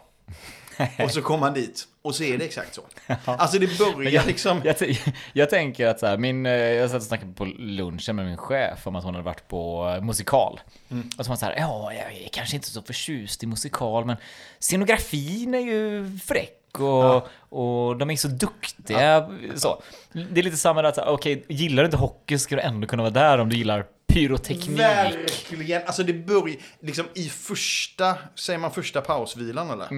[1.04, 2.82] och så kommer man dit och så är det exakt så.
[3.24, 4.60] Alltså det börjar liksom...
[4.64, 4.98] Jag, t-
[5.32, 8.36] jag tänker att så här, min, eh, jag satt och snackade på lunchen med min
[8.36, 10.60] chef om att hon hade varit på eh, musikal.
[10.88, 11.10] Mm.
[11.18, 14.16] Och så var så här, ja, jag är kanske inte så förtjust i musikal, men
[14.60, 16.56] scenografin är ju fräck.
[16.78, 19.30] Och, och de är så duktiga.
[19.56, 19.82] Så.
[20.12, 23.12] Det är lite samma där, okej, gillar du inte hockey ska du ändå kunna vara
[23.12, 24.78] där om du gillar pyroteknik.
[24.78, 25.82] Verkligen.
[25.86, 29.88] Alltså det börjar liksom i första, säger man första pausvilan eller?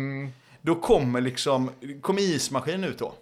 [0.61, 1.71] Då kommer liksom,
[2.01, 3.15] kommer ismaskinen ut då.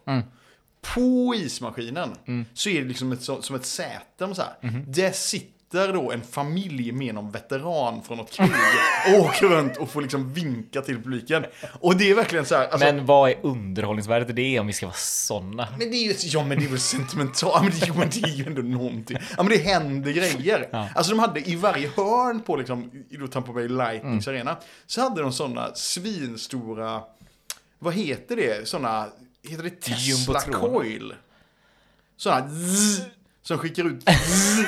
[0.80, 2.10] På ismaskinen
[2.54, 4.34] så är det liksom ett, som ett säte.
[4.34, 4.82] Så här.
[4.86, 8.50] Där sitter då en familj med någon veteran från något krig
[9.14, 11.44] och åker runt och får liksom vinka till publiken.
[11.80, 12.62] Och det är verkligen så här.
[12.68, 15.68] Alltså, Men vad är underhållningsvärdet i det om vi ska vara sådana?
[15.78, 18.28] Men det är ju, ja men det är väl sentimentalt, ja, men det, men det
[18.30, 19.18] är ju ändå någonting.
[19.36, 20.88] Ja men det händer grejer.
[20.94, 24.36] Alltså de hade i varje hörn på liksom, i då Tampa Bay Lightnings Mm.
[24.36, 24.56] arena,
[24.86, 27.02] så hade de sådana svinstora,
[27.78, 29.06] vad heter det, sådana,
[29.48, 31.14] heter det Tesla coil?
[32.16, 33.02] Sådana zzz,
[33.42, 34.60] som skickar ut zzz.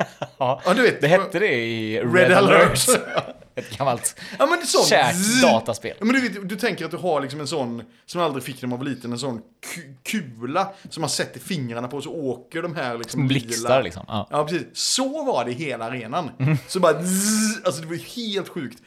[0.40, 1.00] Ja, Ja du vet.
[1.00, 2.88] det hette det i Red, Red Alert.
[2.88, 3.36] alert.
[3.54, 4.86] Ett gammalt Ja men sånt.
[4.88, 5.94] kärt dataspel.
[5.98, 8.44] Ja, men du, vet, du tänker att du har liksom en sån, som man aldrig
[8.44, 12.10] fick när man var liten, en sån ku- kula som man sätter fingrarna på så
[12.12, 14.04] åker de här liksom Som blixtar liksom.
[14.08, 14.28] Ja.
[14.30, 14.66] Ja, precis.
[14.72, 16.30] Så var det i hela arenan.
[16.68, 18.82] Så bara zzz, alltså det var helt sjukt.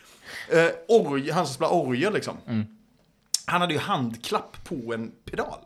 [0.52, 2.38] Eh, org, han som spelar orgel liksom.
[2.48, 2.66] Mm.
[3.46, 5.60] Han hade ju handklapp på en pedal.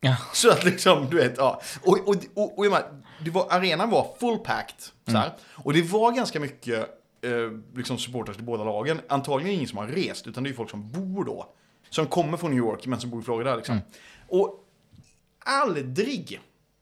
[0.00, 0.16] Ja.
[0.32, 1.60] Så att liksom, du vet, ja.
[1.82, 2.86] Och, och, och, och jag menar,
[3.24, 4.80] det var, arenan var full packed.
[4.80, 5.20] Så Mm.
[5.22, 5.32] här.
[5.54, 6.78] Och det var ganska mycket
[7.22, 7.30] eh,
[7.76, 9.00] liksom supporters till båda lagen.
[9.08, 11.52] Antagligen ingen som har rest, utan det är folk som bor då.
[11.90, 13.72] Som kommer från New York, men som bor i Florida liksom.
[13.74, 13.86] Mm.
[14.28, 14.64] Och
[15.44, 16.40] aldrig,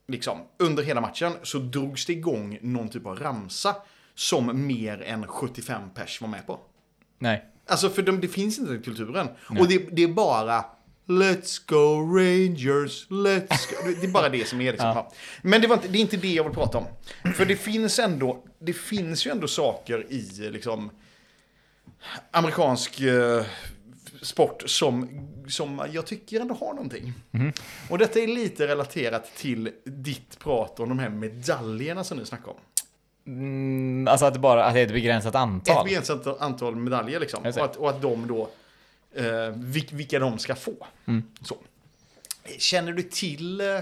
[0.09, 3.77] liksom, under hela matchen så drogs det igång någon typ av ramsa
[4.14, 6.61] som mer än 75 pers var med på.
[7.18, 7.44] Nej.
[7.66, 9.29] Alltså för de, det finns inte den kulturen.
[9.61, 10.64] Och det, det är bara
[11.07, 13.95] Let's go Rangers, let's go.
[14.01, 14.88] Det är bara det som är liksom.
[14.88, 15.12] Ja.
[15.43, 16.87] Men det, var inte, det är inte det jag vill prata om.
[17.35, 20.90] För det finns ändå, det finns ju ändå saker i liksom
[22.31, 23.45] amerikansk eh,
[24.23, 25.09] sport som,
[25.49, 27.12] som jag tycker ändå har någonting.
[27.90, 32.49] Och detta är lite relaterat till ditt prat om de här medaljerna som ni snackar
[32.49, 32.57] om.
[33.27, 35.85] Mm, alltså att det bara att det är ett begränsat Ett antal.
[35.85, 37.43] begränsat antal medaljer liksom.
[37.45, 38.49] Och att, och att de då,
[39.16, 39.24] eh,
[39.57, 40.87] vil- vilka de ska få.
[41.07, 41.22] Mm.
[41.42, 41.57] Så.
[42.59, 43.81] Känner du till eh,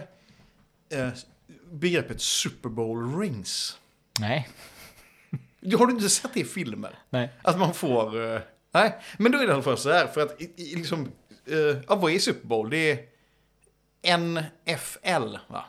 [1.71, 3.79] begreppet Super Bowl rings?
[4.21, 4.49] Nej.
[5.79, 6.99] Har du inte sett det i filmer?
[7.11, 7.31] Nej.
[7.43, 8.35] Att man får...
[8.35, 8.41] Eh,
[8.73, 10.07] nej, men då är det i alla fall så här.
[10.07, 11.13] För att i, i, liksom,
[11.47, 11.57] eh,
[11.89, 12.71] ja, vad är Super Bowl?
[12.71, 13.09] Det
[14.03, 15.65] är NFL, va?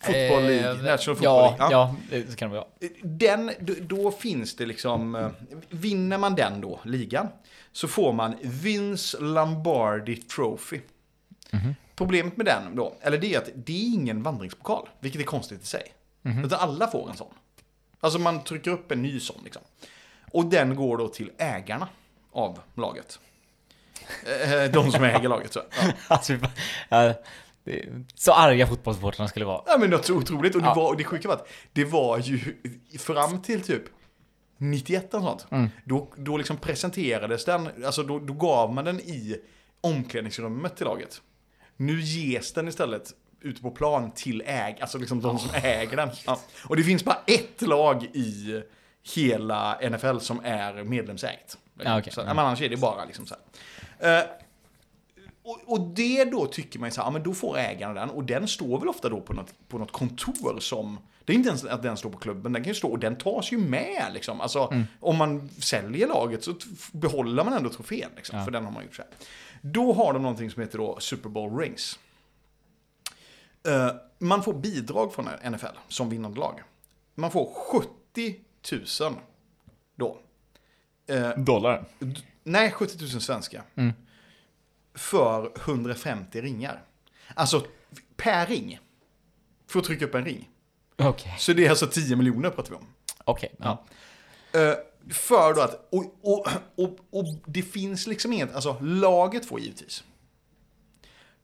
[0.00, 1.72] Football League, Eh, National Football ja, League.
[1.72, 2.66] ja, det kan det vara.
[3.02, 5.28] Den, då, finns det liksom, eh,
[5.68, 7.28] vinner man den då, ligan,
[7.72, 10.80] så får man Vince Lombardi Trophy.
[11.96, 15.62] Problemet med den då, eller det är att det är ingen vandringspokal, vilket är konstigt
[15.62, 15.82] i sig.
[16.44, 17.34] Utan alla får en sån.
[18.00, 19.62] Alltså man trycker upp en ny sån liksom.
[20.32, 21.88] Och den går då till ägarna
[22.32, 23.18] av laget.
[24.44, 25.60] Eh, De som äger laget så.
[25.80, 25.92] Ja.
[26.08, 26.32] Alltså,
[26.88, 27.14] ja,
[28.14, 29.62] så arga fotbollssupportrarna skulle vara.
[29.66, 30.54] Ja men något så otroligt.
[30.54, 30.74] Och det, Ja.
[30.74, 32.40] var, det sjuka var att det var ju
[32.98, 33.82] fram till typ
[34.58, 35.46] 91 och sånt.
[35.50, 35.68] Mm.
[35.84, 39.36] Då, då liksom presenterades den, alltså då, då gav man den i
[39.80, 41.22] omklädningsrummet till laget.
[41.76, 46.10] Nu ges den istället ute på plan till äg, alltså liksom de som äger den.
[46.26, 46.40] Ja.
[46.68, 48.62] Och det finns bara ett lag i
[49.14, 51.58] hela NFL som är medlemsägt.
[51.84, 52.12] Ja, okej.
[52.12, 52.36] så, Mm.
[52.36, 53.34] Men annars är det bara liksom så
[53.98, 54.18] här.
[54.18, 54.24] Eh,
[55.48, 58.10] och, och det då tycker man ju så här, ja men då får ägarna den.
[58.10, 61.48] Och den står väl ofta då på något, på något kontor som, det är inte
[61.48, 64.10] ens att den står på klubben, den kan ju stå, och den tas ju med
[64.14, 64.40] liksom.
[64.40, 66.54] Alltså om man säljer laget så
[66.92, 68.44] behåller man ändå trofén liksom, Ja.
[68.44, 69.10] för den har man gjort så här.
[69.62, 71.98] Då har de någonting som heter då Super Bowl rings.
[73.68, 76.62] Eh, man får bidrag från NFL som vinnande lag.
[77.14, 78.36] Man får 70
[79.00, 79.14] 000
[79.96, 80.18] då.
[81.06, 81.84] Eh, Dollar.
[82.42, 83.62] Nej, 70 000 svenska.
[83.74, 83.92] Mm.
[84.98, 86.82] För 150 ringar.
[87.34, 87.66] Alltså,
[88.16, 88.78] per ring.
[89.68, 90.48] För att trycka upp en ring.
[90.96, 91.34] Okej.
[91.38, 92.86] Så det är alltså 10 miljoner pratar vi om.
[93.24, 93.54] Okej.
[93.58, 93.84] Ja.
[94.52, 94.74] Eh,
[95.14, 100.04] för då att, och, och, och, och det finns liksom inget, alltså laget får givetvis.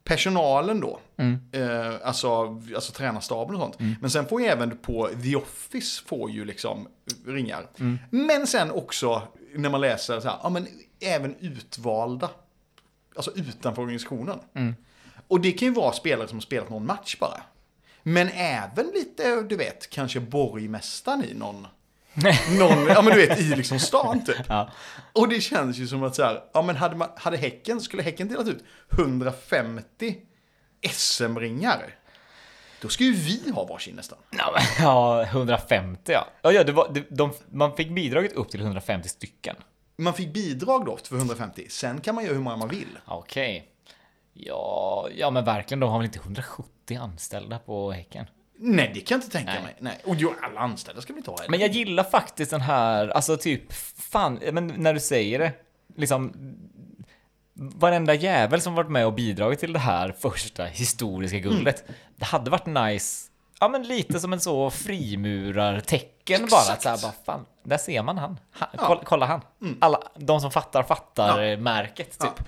[0.03, 1.39] Personalen då, Mm.
[1.51, 3.99] eh, alltså, alltså tränarstaben och sånt.
[4.01, 6.87] Men sen får ju även på The Office får ju liksom
[7.25, 7.67] ringar.
[7.79, 7.97] Mm.
[8.09, 9.21] Men sen också
[9.55, 10.67] när man läser så här, ja men
[10.99, 12.29] även utvalda,
[13.15, 14.39] alltså utanför organisationen.
[14.53, 14.75] Mm.
[15.27, 17.41] Och det kan ju vara spelare som har spelat någon match bara.
[18.03, 21.67] Men även lite, du vet, kanske borgmästaren i någon,
[22.59, 24.45] någon ja men du vet, i liksom stan typ.
[24.49, 24.69] Ja.
[25.13, 28.03] Och det känns ju som att så här, ja men hade, man, hade Häcken, skulle
[28.03, 30.15] Häcken delat ut 150
[30.91, 31.95] SM-ringar,
[32.81, 34.17] då skulle ju vi ha varsin nästan.
[34.79, 36.27] Ja, 150 ja.
[36.41, 39.55] Ja, ja det var, det, de, man fick bidraget upp till 150 stycken.
[39.97, 42.97] Man fick bidrag då för 150, sen kan man göra hur många man vill.
[43.05, 43.71] Okej.
[44.33, 48.25] Ja, ja, men verkligen, de har väl inte 170 anställda på Häcken?
[48.57, 49.63] Nej, det kan jag inte tänka Nej.
[49.63, 49.75] mig.
[49.79, 49.99] Nej.
[50.03, 51.51] Och jo, alla anställda ska vi inte ha heller.
[51.51, 53.73] Men jag gillar faktiskt den här, alltså typ,
[54.11, 55.53] fan, men när du säger det,
[55.95, 56.33] liksom,
[57.53, 62.51] varenda jävel som varit med och bidragit till det här första historiska guldet, det hade
[62.51, 63.29] varit nice,
[63.59, 66.69] ja men lite som en så frimurartecken bara, Exakt.
[66.69, 69.41] att så här, bara, fan, där ser man han, ha, kolla, kolla han,
[69.81, 71.57] alla, de som fattar fattar Ja.
[71.57, 72.25] märket Ja.
[72.25, 72.47] typ.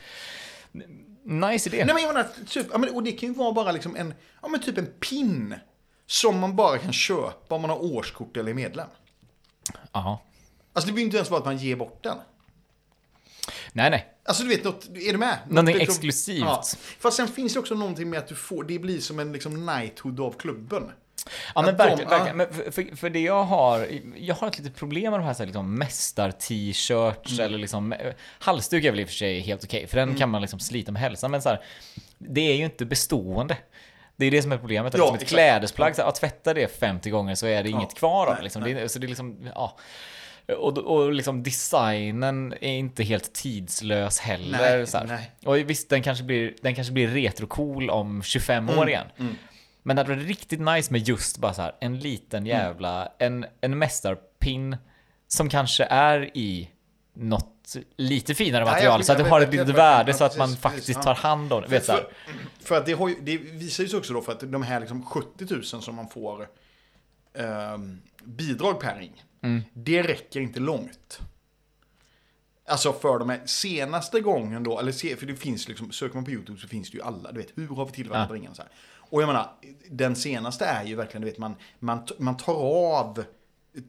[1.23, 1.85] Nice idé.
[1.85, 4.13] Nej men jag menar, typ, ja, men, och det kan ju vara bara liksom en,
[4.41, 5.55] ja men typ en pin.
[6.09, 8.87] Som man bara kan köpa om man har årskort eller är medlem.
[9.91, 10.17] Jaha.
[10.73, 12.17] Alltså det behöver inte ens vara att man ger bort den.
[13.73, 14.13] Nej, nej.
[14.25, 15.37] Alltså du vet, något, är du med?
[15.49, 16.39] Något exklusivt.
[16.39, 16.63] Ja.
[16.99, 19.67] Fast sen finns det också någonting med att du får, det blir som en liksom
[19.67, 20.91] knighthood av klubben.
[21.55, 22.17] Ja men verkligen, ja.
[22.17, 22.37] verkligen.
[22.37, 23.87] Men för, för, det jag har,
[24.17, 27.45] jag har ett litet problem med de här, så här liksom mästar-t-shirts Mm.
[27.45, 30.19] eller liksom, eh, halsduk är väl i och för sig helt okej, för den Mm.
[30.19, 31.61] kan man liksom slita med hälsan, men så här,
[32.17, 33.57] det är ju inte bestående.
[34.15, 34.93] Det är det som är problemet.
[34.93, 37.69] Ja, Ja, som ett klädesplagg, så här, ja, tvätta det 50 gånger så är det
[37.69, 38.61] inget kvar av nej, liksom.
[38.61, 38.73] nej.
[38.73, 39.77] Det, så det är liksom, ja.
[40.57, 44.57] Och, och liksom designen är inte helt tidslös heller.
[44.77, 45.21] Nej, så här.
[45.45, 49.05] Och visst, den kanske blir, den kanske blir retrocool om 25 Mm, år igen.
[49.87, 52.47] Men det hade varit riktigt nice med just bara så här en liten Mm.
[52.47, 54.77] jävla, en, en mästarpinn
[55.27, 56.69] som kanske är i
[57.13, 60.47] något lite finare Ja, material så att det har ett litet värde så att man
[60.47, 61.67] precis, faktiskt tar hand om det.
[61.67, 61.85] Vet.
[61.85, 62.07] För,
[62.59, 65.05] för att det, har det visar ju sig också då för att de här liksom
[65.05, 66.47] 70 000 som man får
[67.33, 69.61] ehm, bidrag per ring, Mm.
[69.73, 71.19] det räcker inte långt.
[72.69, 76.25] Alltså för de här senaste gången då, eller se, för det finns liksom, söker man
[76.25, 78.35] på YouTube så finns det ju alla, du vet, hur har vi tillverkat Ja.
[78.35, 78.71] ringen så här.
[79.09, 79.49] Och jag menar,
[79.89, 82.53] den senaste är ju verkligen, du vet, man, man, man tar
[82.93, 83.23] av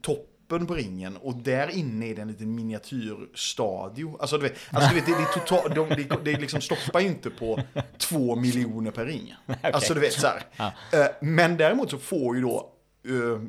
[0.02, 4.16] toppen på ringen och där inne är det en liten miniatyrstadio.
[4.20, 7.06] Alltså du vet, alltså, du vet det, det, total, de, det, det liksom stoppar ju
[7.06, 7.60] inte på
[7.98, 9.34] två miljoner per ring.
[9.62, 10.42] Alltså du vet så här.
[10.92, 12.72] Eh, Men däremot så får ju då,
[13.04, 13.40] eh,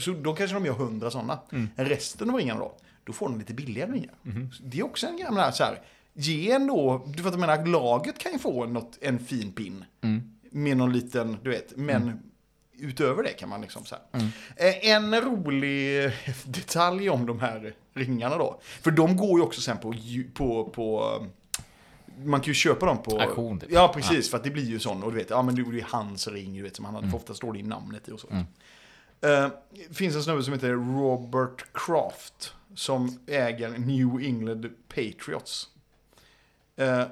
[0.00, 1.38] så då kanske de gör hundra sådana.
[1.76, 4.14] Resten av ringarna då, då får de lite billigare ringar.
[4.62, 5.80] Det är också en gammal så här,
[6.12, 9.84] ge en då, du jag menar, laget kan ju få något, en fin pin.
[10.56, 12.22] Med någon liten, du vet, men
[12.78, 14.28] utöver det kan man liksom så här.
[14.56, 16.10] Eh, En rolig
[16.44, 18.60] detalj om de här ringarna då.
[18.62, 19.94] För de går ju också sen på,
[20.34, 21.26] på, på
[22.24, 23.20] man kan ju köpa dem på...
[23.20, 23.72] Auktion, typ.
[23.72, 24.30] Ja, precis.
[24.30, 25.02] För att det blir ju sån.
[25.02, 27.08] Och du vet, ja men det är hans ring, du vet, som han hade.
[27.08, 28.28] För ofta står det i namnet i och så.
[29.28, 29.48] Eh,
[29.92, 32.54] finns en snubbe som heter Robert Kraft.
[32.74, 35.68] Som äger New England Patriots.
[36.76, 37.02] Eh,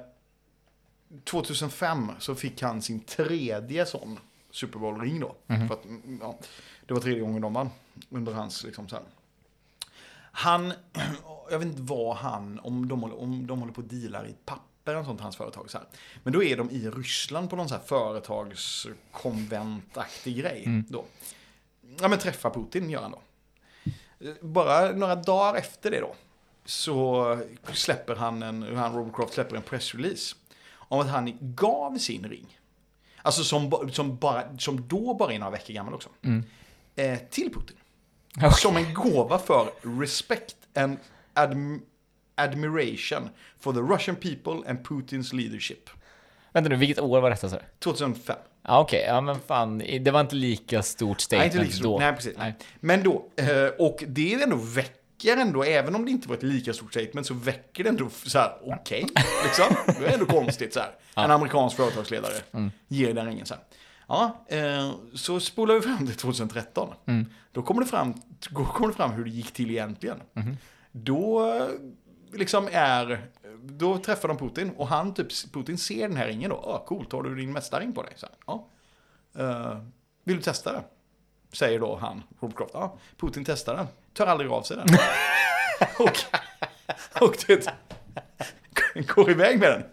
[1.23, 4.19] 2005 så fick han sin tredje sån
[4.51, 5.35] Super Bowl-ring då.
[5.47, 6.37] För att, mm, ja,
[6.85, 7.69] det var tredje gången de vann.
[8.09, 9.05] Under hans liksom så här.
[10.31, 10.73] Han,
[11.51, 14.35] jag vet inte vad han, om de håller, om de håller på och dealar i
[14.45, 15.69] papper eller sånt, hans företag.
[15.69, 15.87] Så här.
[16.23, 20.83] Men då är de i Ryssland på någon så här företagskonventaktig grej.
[20.89, 21.05] Då.
[21.99, 23.21] Ja men träffa Putin gör han då.
[24.41, 26.15] Bara några dagar efter det då.
[26.65, 27.37] Så
[27.73, 30.35] släpper han en, han Robert släpper en pressrelease.
[30.93, 32.57] Om att han gav sin ring.
[33.21, 36.09] Alltså som, som, bara, som då bara är några veckor gammal också.
[36.95, 37.77] Eh, till Putin.
[38.51, 39.67] Som en gåva för
[39.99, 40.97] respect and
[41.33, 41.81] adm
[42.35, 43.29] admiration
[43.59, 45.89] for the Russian people and Putins leadership.
[46.51, 47.49] Vänta nu, vilket år var detta?
[47.49, 47.59] Så?
[47.79, 48.35] 2005.
[48.61, 49.05] Ja, okej.
[49.07, 49.77] Ja, men fan.
[49.77, 51.83] Det var inte lika stort Nej, statement inte lika stort.
[51.83, 51.99] då.
[51.99, 52.37] Nej, precis.
[52.37, 52.53] Nej.
[52.79, 54.55] Men då, eh, och det är ändå
[55.13, 58.09] väcker ändå, även om det inte var ett lika stort statement, så väcker det ändå
[58.09, 59.05] så här, okej,
[59.43, 59.75] liksom.
[59.99, 60.91] Det är ändå konstigt så här.
[61.15, 62.33] En amerikansk företagsledare
[62.87, 63.63] ger den ringen så här.
[64.07, 66.93] Ja, eh, så spolar vi fram till 2013.
[67.51, 68.13] Då kommer det fram,
[68.49, 70.17] då kommer det fram hur det gick till egentligen.
[70.91, 71.67] Då eh,
[72.39, 73.27] liksom är,
[73.63, 76.59] då träffar de Putin och han typ, Putin ser den här ringen då.
[76.63, 78.13] Ja, coolt, har du din mästarring på dig?
[78.15, 78.67] Så här, ja.
[79.37, 79.77] Eh,
[80.23, 80.83] vill du testa den?
[81.51, 82.71] Säger då han, Robert Croft.
[82.73, 83.87] Ja, Putin testar den.
[84.13, 84.87] Tar aldrig av sig den.
[85.99, 86.17] och,
[87.21, 89.83] och det går iväg med den.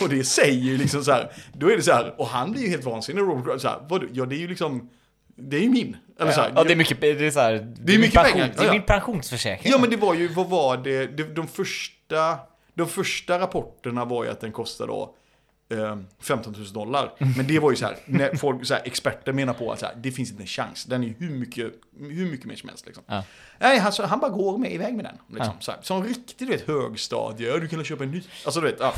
[0.00, 2.62] Och det säger ju liksom så här, då är det så här, och han blir
[2.62, 4.90] ju helt vansinnig, Robert så här, vad, ja det är ju liksom,
[5.36, 5.96] det är ju min.
[6.20, 8.14] Eller så här, Ja, det är mycket, det är så här, det är min mycket
[8.14, 8.54] pension, pengar.
[8.56, 9.72] Det är Ja, min pensionsförsäkring.
[9.72, 12.38] Ja men det var ju, vad var det, de, de första,
[12.74, 15.14] de första rapporterna var ju att den kostade då
[16.20, 17.14] 15 000 dollar.
[17.36, 19.86] Men det var ju så här, när folk, så här, experter menar på att så
[19.86, 20.84] här, det finns inte en chans.
[20.84, 22.86] Den är hur mycket, hur mycket mer som helst.
[22.86, 23.04] Liksom.
[23.06, 23.24] Ja.
[23.58, 25.18] Nej, alltså, han bara går med iväg med den.
[25.36, 25.80] Liksom, så här.
[25.82, 28.22] Som riktigt du vet, högstadie, Ja, du kan köpa en ny.
[28.44, 28.94] Alltså du vet, ja.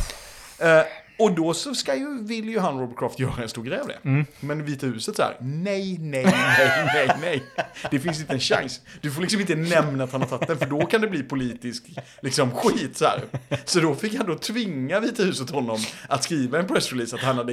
[1.20, 3.88] Och då så ska ju, vill ju han Robert Kraft göra en stor grej av
[3.88, 4.24] det.
[4.40, 7.42] Men Vita huset så här, nej, nej, nej, nej, nej.
[7.90, 8.80] Det finns inte en chans.
[9.00, 11.22] Du får liksom inte nämna att han har tagit den, för då kan det bli
[11.22, 11.84] politisk
[12.20, 13.20] liksom, skit så här.
[13.64, 15.78] Så då fick han då tvinga Vita huset honom
[16.08, 17.52] att skriva en pressrelease att han hade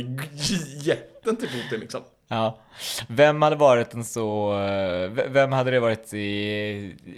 [0.84, 2.02] gett den till Putin liksom.
[2.28, 2.60] Ja.
[3.08, 4.54] Vem hade varit en så...
[5.30, 6.18] Vem hade det varit i,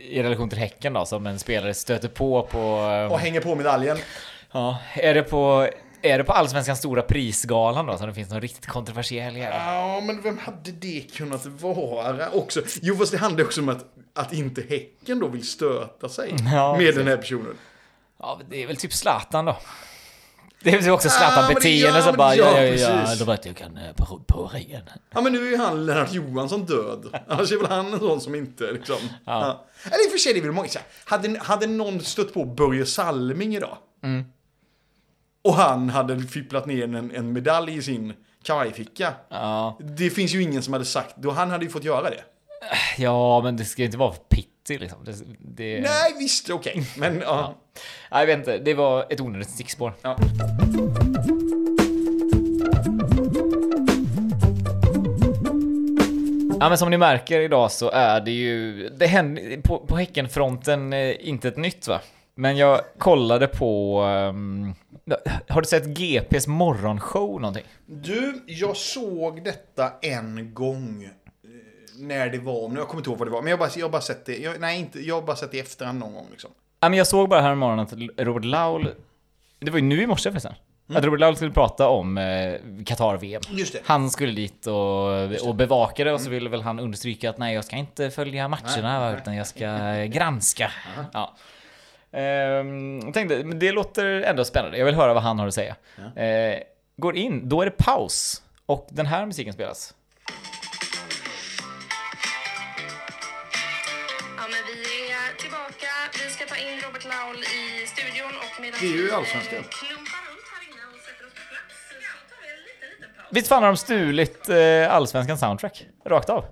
[0.09, 2.61] i relation till Häcken då, som en spelare stöter på på...
[3.11, 3.97] Och hänger på medaljen.
[4.51, 5.67] Ja, är det på...
[6.01, 9.37] Är det på Allsvenskans stora prisgalan då, som det finns någon riktigt kontroversiell?
[9.37, 12.61] Ja, men vem hade det kunnat vara också?
[12.81, 16.77] Jo, fast det handlar också om att, att inte Häcken då vill stöta sig Ja,
[16.77, 17.57] med den här personen.
[18.19, 19.57] Ja, det är väl typ Zlatan då.
[20.63, 22.29] Det är väl också Ja, Zlatan-beteende ja, bara...
[22.29, 24.81] men Ja, ja, ja, ja, då vet jag kan eh, på, på ringen.
[25.11, 27.21] Ja, men nu är ju han Lennart Johansson död.
[27.27, 28.97] Annars är väl han en sån som inte liksom...
[29.25, 29.65] Ja.
[29.83, 30.67] Eller i och för sig, det är väl många
[31.05, 33.77] hade, hade någon stött på Börje Salming idag?
[35.41, 39.13] Och han hade fipplat ner en, en medalj i sin kavajficka.
[39.29, 39.77] Ja.
[39.79, 42.23] Det finns ju ingen som hade sagt, då han hade ju fått göra det.
[42.97, 45.03] ja, men det ska ju inte vara för pitti liksom.
[45.05, 45.81] Det, det...
[45.81, 46.83] Nej, visst, okej.
[46.97, 47.55] Men ja.
[48.11, 48.57] Nej, jag vet inte.
[48.57, 49.93] Det var ett onödigt stickspår.
[50.01, 50.17] ja.
[56.61, 60.93] Ja men som ni märker idag så är det ju, det händer, på, på Häckenfronten
[60.93, 62.01] eh, inte ett nytt va?
[62.39, 64.73] Men jag kollade på, ehm,
[65.47, 67.63] har du sett GPs morgonshow någonting?
[67.85, 71.03] Du, jag såg detta en gång.
[71.03, 71.49] eh,
[71.99, 73.91] När det var, nu jag kommer inte ihåg vad det var, men jag bara, jag
[73.91, 76.51] bara sett det, jag, nej inte, jag bara sett det i efterhand någon gång liksom.
[76.79, 77.93] Ja men jag såg bara här morgonen att
[78.25, 78.89] Robert Laul,
[79.59, 80.53] det var ju nu i morse förresten,
[80.93, 82.53] att Robert Laul skulle prata om eh,
[82.85, 83.41] Qatar-VM.
[83.49, 83.79] Just det.
[83.85, 87.55] Han skulle dit och, och bevaka det och så ville väl han understryka att nej
[87.55, 90.71] jag ska inte följa matcherna va, utan jag ska granska.
[91.13, 91.35] Ja.
[92.11, 94.77] Ehm, jag tänkte, men det låter ändå spännande.
[94.77, 95.75] Jag vill höra vad han har att säga.
[96.15, 96.59] Eh,
[96.97, 98.43] går in, då är det paus.
[98.65, 99.93] Och den här musiken spelas.
[104.37, 105.87] Ja, men vi är tillbaka.
[106.23, 109.63] Vi ska ta in Robert Laul i studion och medan Det är ju vi, allsvenskan.
[113.31, 115.85] Visst fan har de stulit eh, allsvenskans soundtrack?
[116.05, 116.45] Rakt av.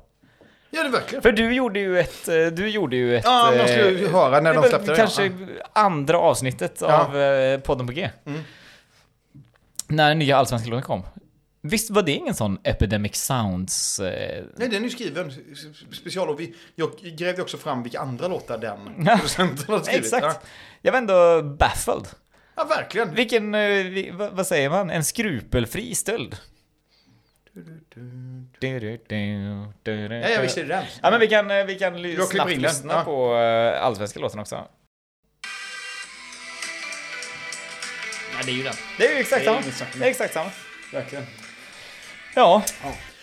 [0.78, 1.22] Ja, det verkligen.
[1.22, 2.28] För du gjorde ju ett...
[2.28, 3.24] eh, Du gjorde ju ett...
[3.26, 4.98] Ja, man skulle ju eh, höra när det de släppte det.
[4.98, 5.32] Kanske Ja.
[5.74, 6.98] andra avsnittet Ja.
[7.06, 8.10] av eh, podden på G.
[9.88, 11.04] När nya allsvenska låten kom.
[11.62, 14.00] Visst var det ingen sån Epidemic Sounds...
[14.00, 15.34] Eh, Nej, den är ju skriven
[15.94, 19.18] special och vi, jag grävde också fram vilka andra låtar den Ja.
[19.18, 20.14] producenten hade skrivit.
[20.14, 20.46] exakt.
[20.82, 22.04] Jag var ändå baffled.
[22.04, 22.14] Ja,
[22.56, 23.14] ja verkligen.
[23.16, 24.90] Vilken, eh, vi, vad, vad säger man?
[24.90, 26.36] En skrupelfri stöld.
[30.24, 30.84] Ja, ja, visst är det den.
[31.02, 33.04] Ja men vi kan, vi kan snabbt lyssna ja.
[33.04, 33.34] på
[33.82, 34.56] allsvenska låten också.
[38.38, 38.74] Ja, det är ju den.
[38.98, 39.62] Det är ju exakt samma.
[39.94, 40.50] Det är exakt samma.
[40.94, 41.26] Verkligen.
[42.36, 42.64] Ja.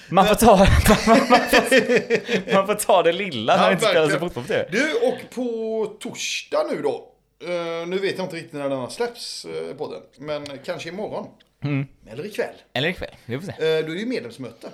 [0.09, 0.67] Man får ta, man,
[1.07, 4.69] man, får, man får ta det lilla när Ja, det inte spelas fotboll på TV.
[4.71, 7.11] Du, och på torsdag nu då.
[7.87, 10.27] nu vet jag inte riktigt när den har släpps uh, på den.
[10.27, 11.27] Men kanske imorgon.
[11.65, 11.87] Mm.
[12.07, 12.55] Eller ikväll.
[12.73, 13.53] Eller ikväll, vi får se.
[13.53, 14.69] Uh, då är det ju medlemsmöte.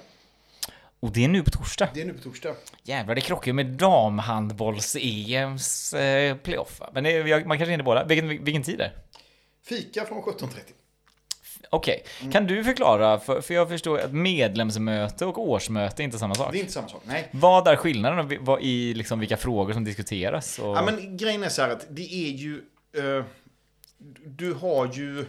[1.01, 1.89] Och det är nu på torsdag.
[1.95, 2.55] Det är nu på torsdag.
[2.83, 6.81] Jävlar, det krockar ju med damhandbolls-EMs eh, playoff.
[6.93, 8.05] Men det, man kanske hinner båda.
[8.05, 8.93] Vilken, vilken tid är det?
[9.65, 10.49] Fika från 17.30.
[11.73, 12.33] Okej, Mm.
[12.33, 16.53] kan du förklara, för, för jag förstår att medlemsmöte och årsmöte är inte samma sak.
[16.53, 17.03] Det är inte samma sak.
[17.07, 17.29] Nej.
[17.33, 20.59] Vad är skillnaden vad i liksom vilka frågor som diskuteras?
[20.59, 20.77] Och...
[20.77, 22.63] Ja, men grejen är så här att det är ju...
[22.97, 23.25] eh,
[24.27, 25.25] du har ju...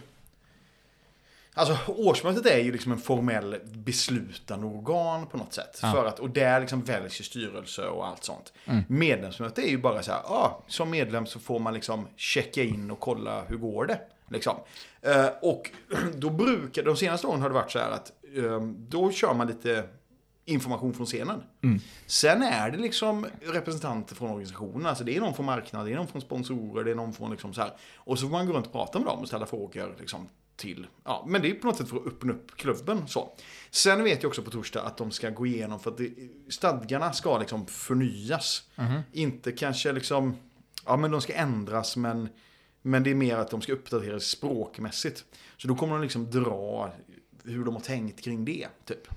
[1.54, 5.78] Alltså årsmötet är ju liksom en formell beslutande organ på något sätt.
[5.82, 5.92] Ja.
[5.92, 8.52] För att, och där liksom väljs ju styrelse och allt sånt.
[8.88, 12.90] Medlemsmöte är ju bara så här, ja, som medlem så får man liksom checka in
[12.90, 14.00] och kolla hur går det.
[14.28, 14.56] Liksom.
[15.02, 15.70] Eh, och
[16.14, 19.46] då brukar, de senaste åren har det varit så här att eh, då kör man
[19.46, 19.84] lite
[20.44, 21.42] information från scenen.
[22.06, 24.86] Sen är det liksom representanter från organisationen.
[24.86, 27.30] Alltså det är någon från marknaden, det är någon från sponsorer, det är någon från
[27.30, 27.70] liksom så här.
[27.96, 30.86] Och så får man gå runt och prata med dem och ställa frågor liksom till.
[31.04, 33.32] Ja, men det är på något sätt för att öppna upp klubben så.
[33.70, 36.10] Sen vet jag också på torsdag att de ska gå igenom för att det,
[36.48, 38.62] stadgarna ska liksom förnyas.
[39.12, 40.36] Inte kanske liksom,
[40.86, 42.28] ja men de ska ändras men
[42.82, 45.24] men det är mer att de ska uppdateras språkmässigt.
[45.56, 46.92] Så då kommer de liksom dra
[47.44, 49.08] hur de har tänkt kring det, typ.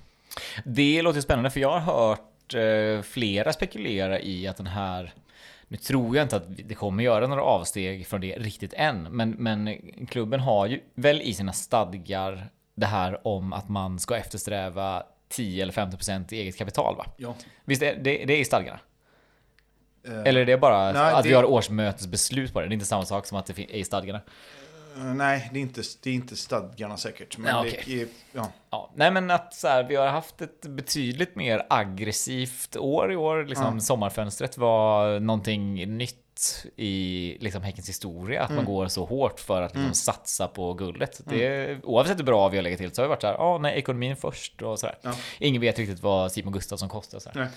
[0.64, 5.12] Det låter spännande för jag har hört eh, flera spekulera i att den här
[5.68, 9.30] nu tror jag inte att det kommer göra några avsteg från det riktigt än, men,
[9.30, 9.78] men
[10.08, 15.62] klubben har ju väl i sina stadgar det här om att man ska eftersträva 10
[15.62, 17.06] eller 50 procent i eget kapital va?
[17.16, 17.34] Ja.
[17.64, 18.78] Visst är det, det är i stadgarna?
[20.08, 22.66] Eh, Eller är det bara nej, att det- vi har årsmötesbeslut på det?
[22.66, 24.20] Det är inte samma sak som att det är i stadgarna.
[24.96, 27.38] Eh, nej, det är, inte, det är inte stadgarna säkert.
[27.38, 28.02] Men det okej.
[28.02, 28.52] är, ja.
[28.70, 33.16] Ja, nej men att så här, vi har haft ett betydligt mer aggressivt år i
[33.16, 33.44] år.
[33.44, 33.80] Liksom, Ja.
[33.80, 38.42] Sommarfönstret var någonting nytt i liksom, Häckens historia.
[38.42, 41.20] Att man går så hårt för att liksom, satsa på guldet.
[41.24, 43.58] Det, oavsett hur bra vi har legat till så har vi varit så här, ja
[43.58, 44.98] nej, ekonomin först och sådär.
[45.02, 45.12] Ja.
[45.38, 47.18] Ingen vet riktigt vad Simon Gustafsson kostar.
[47.18, 47.40] Så, här.
[47.40, 47.48] Nej.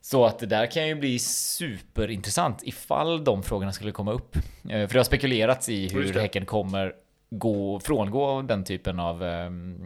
[0.00, 4.36] Så att det där kan ju bli superintressant ifall de frågorna skulle komma upp.
[4.36, 6.12] Eh, För det har spekulerats i hur.
[6.14, 6.92] Häcken kommer
[7.30, 9.76] gå, frångå den typen av ehm,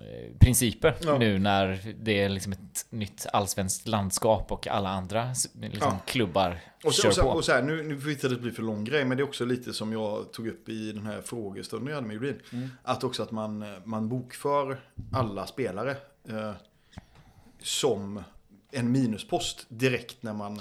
[0.00, 1.18] eh, principer Ja.
[1.18, 5.28] nu när det är liksom ett nytt allsvenskt landskap och alla andra
[5.60, 5.98] liksom, Ja.
[6.06, 7.28] klubbar Och, så, kör och, så, på.
[7.28, 9.24] och så här, nu, nu får inte det bli för lång grej, men det är
[9.24, 12.40] också lite som jag tog upp i den här frågestunden jag hade med Jurin.
[12.52, 12.68] Mm.
[12.82, 14.80] Att också att man, eh, man bokför
[15.12, 15.96] alla spelare
[16.28, 16.52] eh,
[17.62, 18.22] som
[18.72, 20.60] en minuspost direkt när man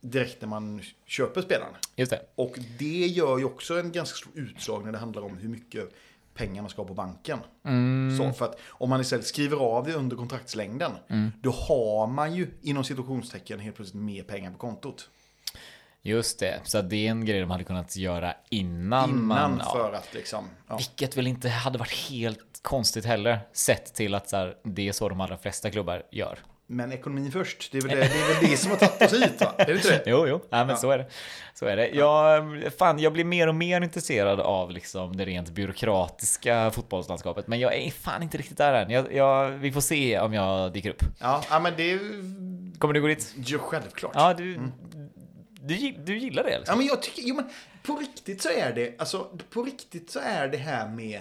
[0.00, 1.74] direkt när man köper spelaren.
[1.96, 2.20] Just det.
[2.34, 5.90] Och det gör ju också en ganska stor utslag när det handlar om hur mycket
[6.34, 7.38] pengar man ska ha på banken.
[7.64, 8.18] Mm.
[8.18, 11.32] Så för att om man istället skriver av det under kontraktslängden, Mm.
[11.42, 15.10] då har man ju inom situationstecken helt plötsligt mer pengar på kontot.
[16.02, 16.60] Just det.
[16.64, 19.60] Så det är en grej de hade kunnat göra innan, Innan man...
[19.64, 19.72] ja.
[19.72, 20.44] för att liksom...
[20.68, 20.76] Ja.
[20.76, 23.38] Vilket väl inte hade varit helt konstigt heller.
[23.52, 26.38] Sett till att så här, det är så de allra flesta klubbar gör.
[26.70, 29.22] Men ekonomin först, det är väl det, det, är väl det som har tagit oss
[29.22, 29.54] hit va?
[29.58, 30.02] Är det inte det?
[30.10, 30.76] Jo, jo, ja, men Ja.
[30.76, 31.06] så är det.
[31.54, 31.88] Så är det.
[31.88, 32.44] Jag,
[32.78, 37.46] fan, jag blir mer och mer intresserad av liksom det rent byråkratiska fotbollslandskapet.
[37.46, 38.90] Men jag är fan inte riktigt där än.
[38.90, 41.02] Jag, jag, vi får se om jag dyker upp.
[41.18, 41.98] Ja, ja men det är
[42.78, 43.34] Kommer du gå dit?
[43.36, 44.12] ju självklart.
[44.14, 44.60] Ja, du,
[45.60, 46.78] du, gi- du gillar det Ja, liksom?
[46.78, 47.48] men jag tycker, jo men
[47.82, 51.20] på riktigt så är det, alltså på riktigt så är det här med,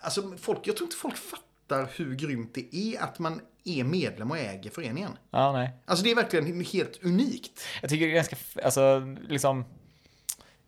[0.00, 4.30] alltså folk, jag tror inte folk fattar hur grymt det är att man är medlem
[4.30, 5.10] och äger föreningen.
[5.30, 5.70] Ja, nej.
[5.84, 7.60] Alltså det är verkligen helt unikt.
[7.80, 9.64] Jag tycker det är ganska, alltså liksom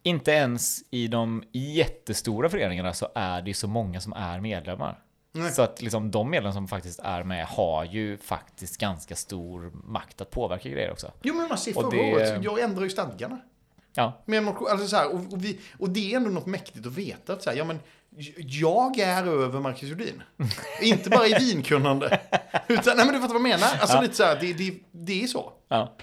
[0.02, 5.02] inte ens i de jättestora föreningarna så är det så många som är medlemmar.
[5.32, 5.52] Nej.
[5.52, 10.20] Så att liksom de medlemmar som faktiskt är med har ju faktiskt ganska stor makt
[10.20, 11.12] att påverka grejer också.
[11.22, 13.40] Jo men man ser förra det- året, jag ändrar ju stadgarna.
[13.94, 16.46] Ja, Med en motion, alltså så här, och, och, vi, och det är ändå något
[16.46, 17.78] mäktigt att veta att så här, ja men
[18.36, 20.22] jag är över Marcus Jordin.
[20.82, 22.20] inte bara i vinkunnande.
[22.68, 23.68] Utan, nej men du fattar vad jag menar.
[23.80, 24.00] Alltså Ja.
[24.02, 25.52] lite så här, det, det, det är så.
[25.68, 25.96] ja.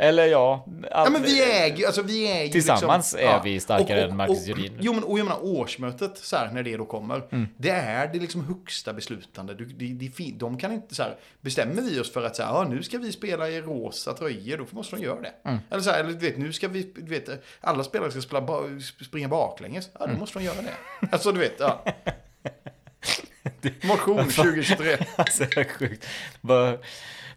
[0.00, 0.66] Eller ja.
[0.90, 4.48] Ja men vi äger alltså vi äger Tillsammans liksom, är vi starkare än Marcus och,
[4.48, 4.78] Jordin.
[4.80, 7.22] Jo men, och jag menar årsmötet så här, när det då kommer.
[7.32, 7.48] Mm.
[7.56, 9.54] Det är det liksom högsta beslutande.
[9.54, 12.64] Det, det, de kan inte så här, bestämmer vi oss för att så här, ja,
[12.68, 15.32] nu ska vi spela i rosa tröjor, då måste de göra det.
[15.44, 15.58] Mm.
[15.70, 18.40] Eller så här, eller du vet, nu ska vi, du vet, alla spelare ska spela,
[18.40, 18.62] ba,
[19.06, 19.90] springa baklänges.
[19.92, 20.18] Ja, då Mm.
[20.20, 21.06] måste de göra det.
[21.12, 21.84] Alltså du vet, ja.
[23.82, 24.96] Motion 2023.
[25.16, 25.44] Alltså,
[25.78, 26.06] sjukt.
[26.40, 26.76] Bara,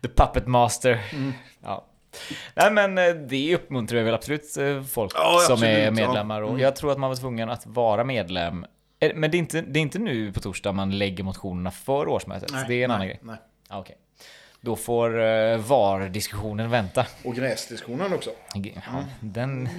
[0.02, 1.04] The Puppet Master.
[1.14, 1.34] Mm.
[2.30, 2.36] Ja.
[2.56, 5.92] Nej men eh, det uppmuntrar väl absolut eh, folk Ja, som absolut, är ja.
[5.92, 6.42] medlemmar.
[6.42, 6.62] Och Mm.
[6.62, 8.66] jag tror att man var tvungen att vara medlem.
[9.00, 12.08] Eh, Men det är inte, det är inte nu på torsdag man lägger motionerna för
[12.08, 12.50] årsmötet.
[12.50, 13.20] det är en nej, annan grej.
[13.24, 13.36] Nej.
[13.70, 13.98] Ah, Okej.
[14.64, 15.10] Då får
[15.58, 17.06] VAR-diskussionen vänta.
[17.24, 18.30] Och gräsdiskussionen också.
[18.54, 19.70] Ja, den,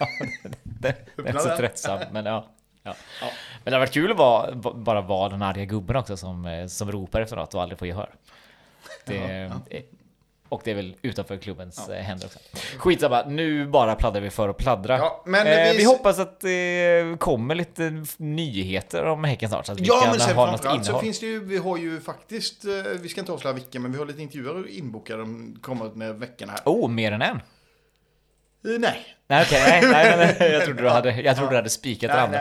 [0.00, 0.06] ja,
[0.42, 1.56] den, den är Öppna så den.
[1.56, 1.98] tröttsam.
[2.12, 2.46] Men ja.
[2.82, 2.94] Ja.
[3.20, 3.26] Ja.
[3.64, 6.92] Men det har varit kul att vara, bara vara den arga gubben också som, som
[6.92, 8.10] ropar efter något och aldrig får gehör.
[9.06, 9.52] Det,
[10.48, 12.38] Och det är väl utanför klubbens eh, händer också.
[12.78, 14.98] Skitsamma, nu bara pladdrar vi för att pladdra.
[14.98, 15.84] Ja, men eh, vi- vi...
[15.84, 20.20] hoppas att det kommer lite nyheter om Häcken snart så att vi Ja, kan men
[20.20, 22.70] sen ha något så finns det ju, vi har ju faktiskt, eh,
[23.00, 26.60] vi ska inte avslöja vilka, men vi har lite intervjuer inbokade de kommande veckorna här.
[26.64, 27.36] Oh, mer än en?
[27.36, 27.40] Eh,
[28.78, 29.06] Nej.
[29.28, 32.20] Nej okej, nej, nej, nej, jag trodde du hade, jag trodde du hade spikat det
[32.20, 32.40] andra.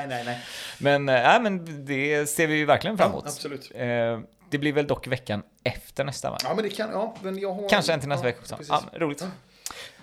[0.80, 3.26] Men, nej, men det ser vi ju verkligen fram Ja, emot.
[3.26, 3.72] absolut.
[3.76, 4.20] Eh,
[4.50, 6.38] det blir väl dock veckan efter nästa va?
[6.44, 7.70] Ja, men det kan, ja, men jag har...
[7.70, 8.56] Kanske en till nästa ja, vecka också.
[8.56, 8.74] precis.
[8.94, 9.28] Ja, roligt.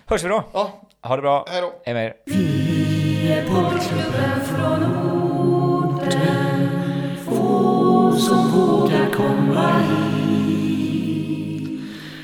[0.05, 0.43] Hörs vi då.
[0.53, 1.45] Ja, Ha det bra.
[1.49, 1.73] hej då.
[1.85, 2.13] Hej med er.
[2.25, 4.83] Vi är porrklubben från
[5.91, 6.69] orten
[7.25, 11.79] Få som vågar komma hit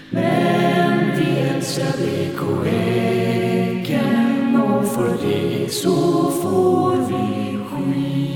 [0.09, 8.28] Men vi älskar BK Häcken och för det så får vi skit